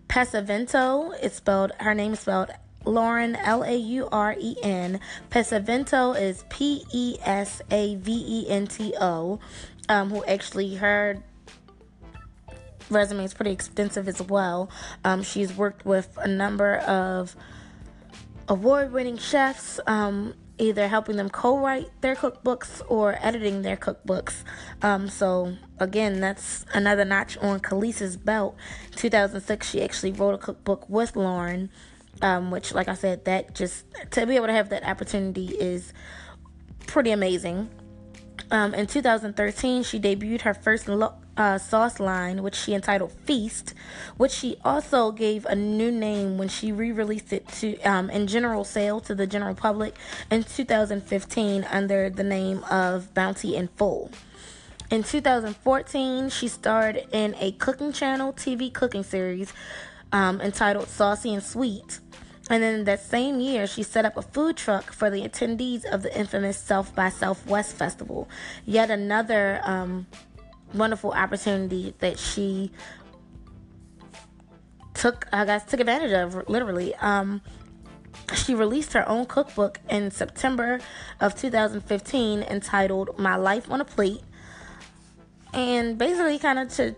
Pesavento. 0.08 1.14
It's 1.22 1.36
spelled, 1.36 1.72
her 1.78 1.94
name 1.94 2.14
is 2.14 2.20
spelled 2.20 2.50
Lauren, 2.88 3.36
L 3.36 3.62
A 3.62 3.76
U 3.76 4.08
R 4.10 4.34
E 4.38 4.56
N. 4.62 5.00
Pesavento 5.30 6.18
is 6.20 6.44
P 6.48 6.84
E 6.92 7.16
S 7.22 7.60
A 7.70 7.96
V 7.96 8.12
E 8.12 8.48
N 8.48 8.66
T 8.66 8.94
O, 9.00 9.38
um, 9.88 10.10
who 10.10 10.24
actually, 10.24 10.76
her 10.76 11.22
resume 12.90 13.24
is 13.24 13.34
pretty 13.34 13.52
extensive 13.52 14.08
as 14.08 14.22
well. 14.22 14.70
Um, 15.04 15.22
she's 15.22 15.54
worked 15.54 15.84
with 15.84 16.16
a 16.16 16.28
number 16.28 16.76
of 16.76 17.36
award 18.48 18.92
winning 18.92 19.18
chefs, 19.18 19.78
um, 19.86 20.34
either 20.58 20.88
helping 20.88 21.16
them 21.16 21.28
co 21.28 21.58
write 21.58 21.88
their 22.00 22.16
cookbooks 22.16 22.82
or 22.88 23.18
editing 23.20 23.62
their 23.62 23.76
cookbooks. 23.76 24.42
Um, 24.82 25.08
so, 25.08 25.56
again, 25.78 26.20
that's 26.20 26.64
another 26.72 27.04
notch 27.04 27.36
on 27.38 27.60
Kelis's 27.60 28.16
belt. 28.16 28.56
2006, 28.96 29.68
she 29.68 29.82
actually 29.82 30.12
wrote 30.12 30.34
a 30.34 30.38
cookbook 30.38 30.88
with 30.88 31.14
Lauren, 31.14 31.70
um, 32.22 32.50
which, 32.50 32.74
like 32.74 32.88
I 32.88 32.94
said, 32.94 33.24
that 33.26 33.54
just 33.54 33.84
to 34.12 34.26
be 34.26 34.36
able 34.36 34.46
to 34.46 34.52
have 34.52 34.70
that 34.70 34.84
opportunity 34.84 35.46
is 35.48 35.92
pretty 36.86 37.10
amazing. 37.10 37.68
Um, 38.50 38.74
in 38.74 38.86
2013, 38.86 39.82
she 39.82 40.00
debuted 40.00 40.42
her 40.42 40.54
first 40.54 40.88
lo- 40.88 41.14
uh, 41.36 41.58
sauce 41.58 42.00
line, 42.00 42.42
which 42.42 42.54
she 42.54 42.74
entitled 42.74 43.12
Feast, 43.12 43.74
which 44.16 44.32
she 44.32 44.56
also 44.64 45.12
gave 45.12 45.44
a 45.46 45.54
new 45.54 45.90
name 45.90 46.38
when 46.38 46.48
she 46.48 46.72
re-released 46.72 47.32
it 47.32 47.46
to 47.48 47.78
um, 47.82 48.10
in 48.10 48.26
general 48.26 48.64
sale 48.64 49.00
to 49.00 49.14
the 49.14 49.26
general 49.26 49.54
public 49.54 49.94
in 50.30 50.42
2015 50.42 51.64
under 51.64 52.10
the 52.10 52.24
name 52.24 52.64
of 52.70 53.12
Bounty 53.14 53.56
and 53.56 53.70
Full. 53.72 54.10
In 54.90 55.02
2014, 55.02 56.30
she 56.30 56.48
starred 56.48 57.06
in 57.12 57.34
a 57.38 57.52
cooking 57.52 57.92
channel 57.92 58.32
TV 58.32 58.72
cooking 58.72 59.02
series 59.02 59.52
um, 60.12 60.40
entitled 60.40 60.88
Saucy 60.88 61.34
and 61.34 61.42
Sweet. 61.42 62.00
And 62.50 62.62
then 62.62 62.84
that 62.84 63.00
same 63.00 63.40
year, 63.40 63.66
she 63.66 63.82
set 63.82 64.04
up 64.04 64.16
a 64.16 64.22
food 64.22 64.56
truck 64.56 64.90
for 64.92 65.10
the 65.10 65.22
attendees 65.22 65.84
of 65.84 66.02
the 66.02 66.18
infamous 66.18 66.56
South 66.56 66.94
by 66.94 67.10
Southwest 67.10 67.76
Festival. 67.76 68.28
Yet 68.64 68.90
another 68.90 69.60
um, 69.64 70.06
wonderful 70.72 71.12
opportunity 71.12 71.94
that 71.98 72.18
she 72.18 72.70
took, 74.94 75.26
I 75.32 75.44
guess, 75.44 75.64
took 75.64 75.80
advantage 75.80 76.12
of, 76.12 76.48
literally. 76.48 76.94
Um, 76.96 77.42
she 78.34 78.54
released 78.54 78.94
her 78.94 79.08
own 79.08 79.26
cookbook 79.26 79.80
in 79.88 80.10
September 80.10 80.80
of 81.20 81.34
2015 81.34 82.42
entitled 82.42 83.18
My 83.18 83.36
Life 83.36 83.70
on 83.70 83.80
a 83.80 83.84
Plate. 83.84 84.22
And 85.52 85.96
basically, 85.96 86.38
kind 86.38 86.58
of 86.58 86.68
to 86.74 86.94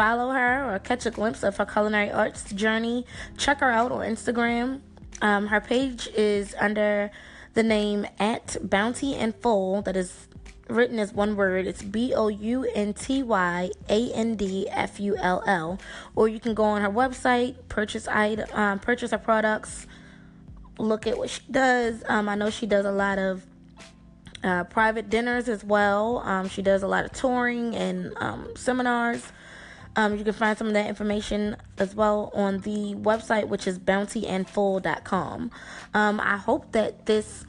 follow 0.00 0.30
her 0.30 0.74
or 0.74 0.78
catch 0.78 1.04
a 1.04 1.10
glimpse 1.10 1.42
of 1.42 1.58
her 1.58 1.66
culinary 1.66 2.10
arts 2.10 2.50
journey, 2.54 3.04
check 3.36 3.60
her 3.60 3.70
out 3.70 3.92
on 3.92 4.00
Instagram. 4.00 4.80
Um, 5.20 5.48
her 5.48 5.60
page 5.60 6.08
is 6.16 6.54
under 6.58 7.10
the 7.52 7.62
name 7.62 8.06
at 8.18 8.56
Bounty 8.62 9.14
and 9.14 9.34
Full, 9.34 9.82
that 9.82 9.96
is 9.96 10.26
written 10.70 10.98
as 10.98 11.12
one 11.12 11.36
word. 11.36 11.66
It's 11.66 11.82
B 11.82 12.14
O 12.14 12.28
U 12.28 12.64
N 12.74 12.94
T 12.94 13.22
Y 13.22 13.70
A 13.90 14.12
N 14.14 14.36
D 14.36 14.66
F 14.70 14.98
U 15.00 15.18
L 15.18 15.42
L. 15.46 15.78
Or 16.16 16.28
you 16.28 16.40
can 16.40 16.54
go 16.54 16.64
on 16.64 16.80
her 16.80 16.88
website, 16.88 17.56
purchase 17.68 18.08
item, 18.08 18.48
um, 18.54 18.78
purchase 18.78 19.10
her 19.10 19.18
products, 19.18 19.86
look 20.78 21.06
at 21.06 21.18
what 21.18 21.28
she 21.28 21.42
does. 21.50 22.02
Um, 22.08 22.26
I 22.26 22.36
know 22.36 22.48
she 22.48 22.64
does 22.64 22.86
a 22.86 22.92
lot 22.92 23.18
of 23.18 23.44
uh, 24.42 24.64
private 24.64 25.10
dinners 25.10 25.46
as 25.50 25.62
well. 25.62 26.22
Um, 26.24 26.48
she 26.48 26.62
does 26.62 26.82
a 26.82 26.88
lot 26.88 27.04
of 27.04 27.12
touring 27.12 27.76
and 27.76 28.14
um, 28.16 28.48
seminars. 28.56 29.30
Um, 29.96 30.16
you 30.16 30.24
can 30.24 30.32
find 30.32 30.56
some 30.56 30.68
of 30.68 30.72
that 30.74 30.88
information 30.88 31.56
as 31.78 31.94
well 31.94 32.30
on 32.34 32.58
the 32.58 32.94
website, 32.94 33.48
which 33.48 33.66
is 33.66 33.78
bountyandfull.com. 33.78 35.50
Um, 35.94 36.20
I 36.20 36.36
hope 36.36 36.72
that 36.72 37.06
this 37.06 37.44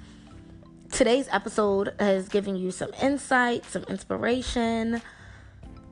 today's 0.91 1.27
episode 1.31 1.93
has 1.99 2.27
given 2.29 2.55
you 2.55 2.71
some 2.71 2.91
insight, 3.01 3.65
some 3.65 3.83
inspiration, 3.83 5.01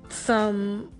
some 0.10 0.92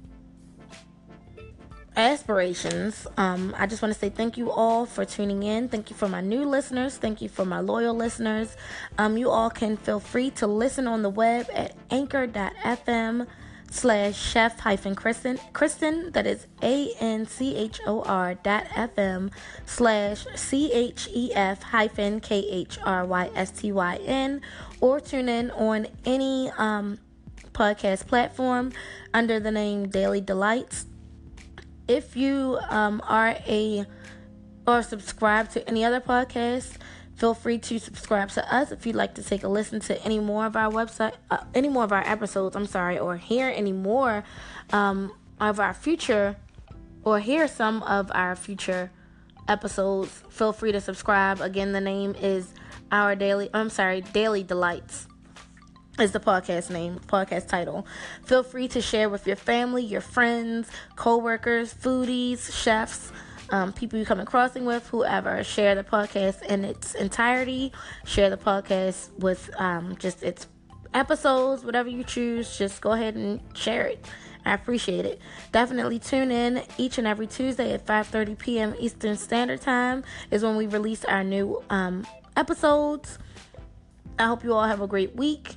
aspirations. 1.98 3.08
Um, 3.18 3.54
I 3.58 3.66
just 3.66 3.82
want 3.82 3.94
to 3.94 4.00
say 4.00 4.10
thank 4.10 4.38
you 4.38 4.52
all 4.52 4.86
for 4.86 5.04
tuning 5.04 5.44
in. 5.44 5.68
Thank 5.68 5.90
you 5.90 5.96
for 5.96 6.08
my 6.08 6.22
new 6.22 6.46
listeners. 6.46 6.98
Thank 6.98 7.22
you 7.22 7.28
for 7.30 7.44
my 7.44 7.60
loyal 7.60 7.94
listeners. 7.94 8.56
Um, 8.98 9.18
you 9.18 9.30
all 9.30 9.50
can 9.50 9.78
feel 9.78 10.00
free 10.00 10.30
to 10.32 10.48
listen 10.48 10.88
on 10.88 11.02
the 11.02 11.10
web 11.10 11.48
at 11.54 11.76
anchor.fm 11.92 13.28
slash 13.72 14.18
chef 14.20 14.60
hyphen 14.60 14.96
Khrystyn, 14.96 15.40
Khrystyn, 15.54 16.14
that 16.14 16.26
is 16.26 16.48
A 16.62 16.94
N 17.00 17.26
C 17.26 17.56
H 17.56 17.80
O 17.86 18.02
R 18.04 18.36
dot 18.36 18.66
FM 18.70 19.32
slash 19.66 20.26
C 20.36 20.72
H 20.72 21.08
E 21.14 21.32
F 21.34 21.62
hyphen 21.62 22.20
K 22.20 22.40
H 22.50 22.80
R 22.84 23.06
Y 23.06 23.30
S 23.36 23.52
T 23.52 23.72
Y 23.72 24.00
N, 24.06 24.42
or 24.82 25.00
tune 25.00 25.30
in 25.30 25.52
on 25.52 25.88
any 26.06 26.50
um, 26.58 27.00
podcast 27.54 28.08
platform 28.08 28.72
under 29.14 29.40
the 29.40 29.52
name 29.52 29.90
Daily 29.90 30.22
Delights. 30.22 30.86
If 31.88 32.16
you 32.16 32.60
um, 32.70 33.02
are 33.08 33.36
a 33.48 33.86
or 34.68 34.84
subscribe 34.84 35.50
to 35.50 35.68
any 35.68 35.84
other 35.84 36.00
podcast, 36.00 36.78
Feel 37.20 37.34
free 37.34 37.58
to 37.58 37.78
subscribe 37.80 38.30
to 38.30 38.56
us 38.56 38.72
if 38.72 38.86
you'd 38.86 38.96
like 38.96 39.16
to 39.16 39.22
take 39.22 39.44
a 39.44 39.48
listen 39.50 39.82
to 39.82 40.02
any 40.06 40.20
more 40.20 40.46
of 40.46 40.56
our 40.56 40.72
website, 40.72 41.12
uh, 41.30 41.40
any 41.54 41.68
more 41.68 41.84
of 41.84 41.92
our 41.92 42.08
episodes. 42.08 42.56
I'm 42.56 42.66
sorry, 42.66 42.98
or 42.98 43.18
hear 43.18 43.52
any 43.54 43.74
more 43.74 44.24
um, 44.72 45.12
of 45.38 45.60
our 45.60 45.74
future, 45.74 46.38
or 47.04 47.20
hear 47.20 47.50
some 47.50 47.84
of 47.84 48.10
our 48.16 48.38
future 48.38 48.90
episodes. 49.50 50.24
Feel 50.30 50.54
free 50.54 50.72
to 50.72 50.80
subscribe. 50.80 51.42
Again, 51.42 51.74
the 51.74 51.82
name 51.82 52.16
is 52.22 52.54
our 52.90 53.18
daily. 53.18 53.50
I'm 53.54 53.70
sorry, 53.70 54.00
Daily 54.00 54.44
Delights 54.44 55.06
is 56.00 56.14
the 56.14 56.22
podcast 56.22 56.70
name, 56.70 57.02
podcast 57.08 57.50
title. 57.50 57.86
Feel 58.24 58.44
free 58.44 58.70
to 58.70 58.82
share 58.82 59.10
with 59.10 59.28
your 59.28 59.36
family, 59.36 59.84
your 59.84 60.00
friends, 60.00 60.70
co-workers, 60.96 61.74
foodies, 61.74 62.50
chefs 62.50 63.12
um, 63.52 63.74
people 63.74 64.00
you 64.00 64.06
come 64.06 64.20
in 64.20 64.26
crossing 64.26 64.66
with, 64.66 64.88
whoever. 64.88 65.44
Share 65.44 65.76
the 65.76 65.84
podcast 65.84 66.42
in 66.44 66.64
its 66.64 66.96
entirety. 66.96 67.72
Share 68.06 68.30
the 68.30 68.38
podcast 68.38 69.10
with 69.20 69.50
um, 69.60 69.96
just 69.98 70.24
its 70.24 70.48
episodes, 70.94 71.64
whatever 71.64 71.90
you 71.90 72.04
choose. 72.04 72.58
Just 72.58 72.82
go 72.82 72.92
ahead 72.92 73.16
and 73.16 73.42
share 73.54 73.86
it. 73.86 74.06
I 74.46 74.54
appreciate 74.54 75.06
it. 75.06 75.20
Definitely 75.52 76.00
tune 76.00 76.32
in 76.32 76.64
each 76.78 76.98
and 76.98 77.06
every 77.06 77.28
Tuesday 77.28 77.74
at 77.74 77.86
5:30 77.86 78.38
p.m. 78.38 78.76
Eastern 78.80 79.18
Standard 79.18 79.62
Time 79.62 80.04
is 80.32 80.44
when 80.44 80.56
we 80.56 80.68
release 80.68 81.04
our 81.06 81.24
new 81.24 81.62
um, 81.70 82.06
episodes. 82.36 83.20
I 84.18 84.26
hope 84.26 84.44
you 84.44 84.54
all 84.54 84.64
have 84.64 84.82
a 84.82 84.88
great 84.88 85.16
week. 85.16 85.56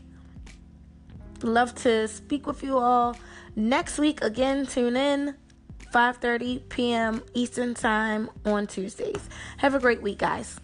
Love 1.43 1.75
to 1.75 2.07
speak 2.07 2.47
with 2.47 2.63
you 2.63 2.79
all 2.79 3.17
next 3.57 3.99
week. 3.99 4.23
Again, 4.23 4.67
tune 4.67 4.97
in. 4.97 5.35
5:30 5.93 6.69
p.m. 6.69 7.23
Eastern 7.35 7.75
Time 7.75 8.31
on 8.45 8.67
Tuesdays. 8.67 9.29
Have 9.59 9.75
a 9.75 9.79
great 9.79 10.03
week, 10.03 10.19
guys. 10.19 10.59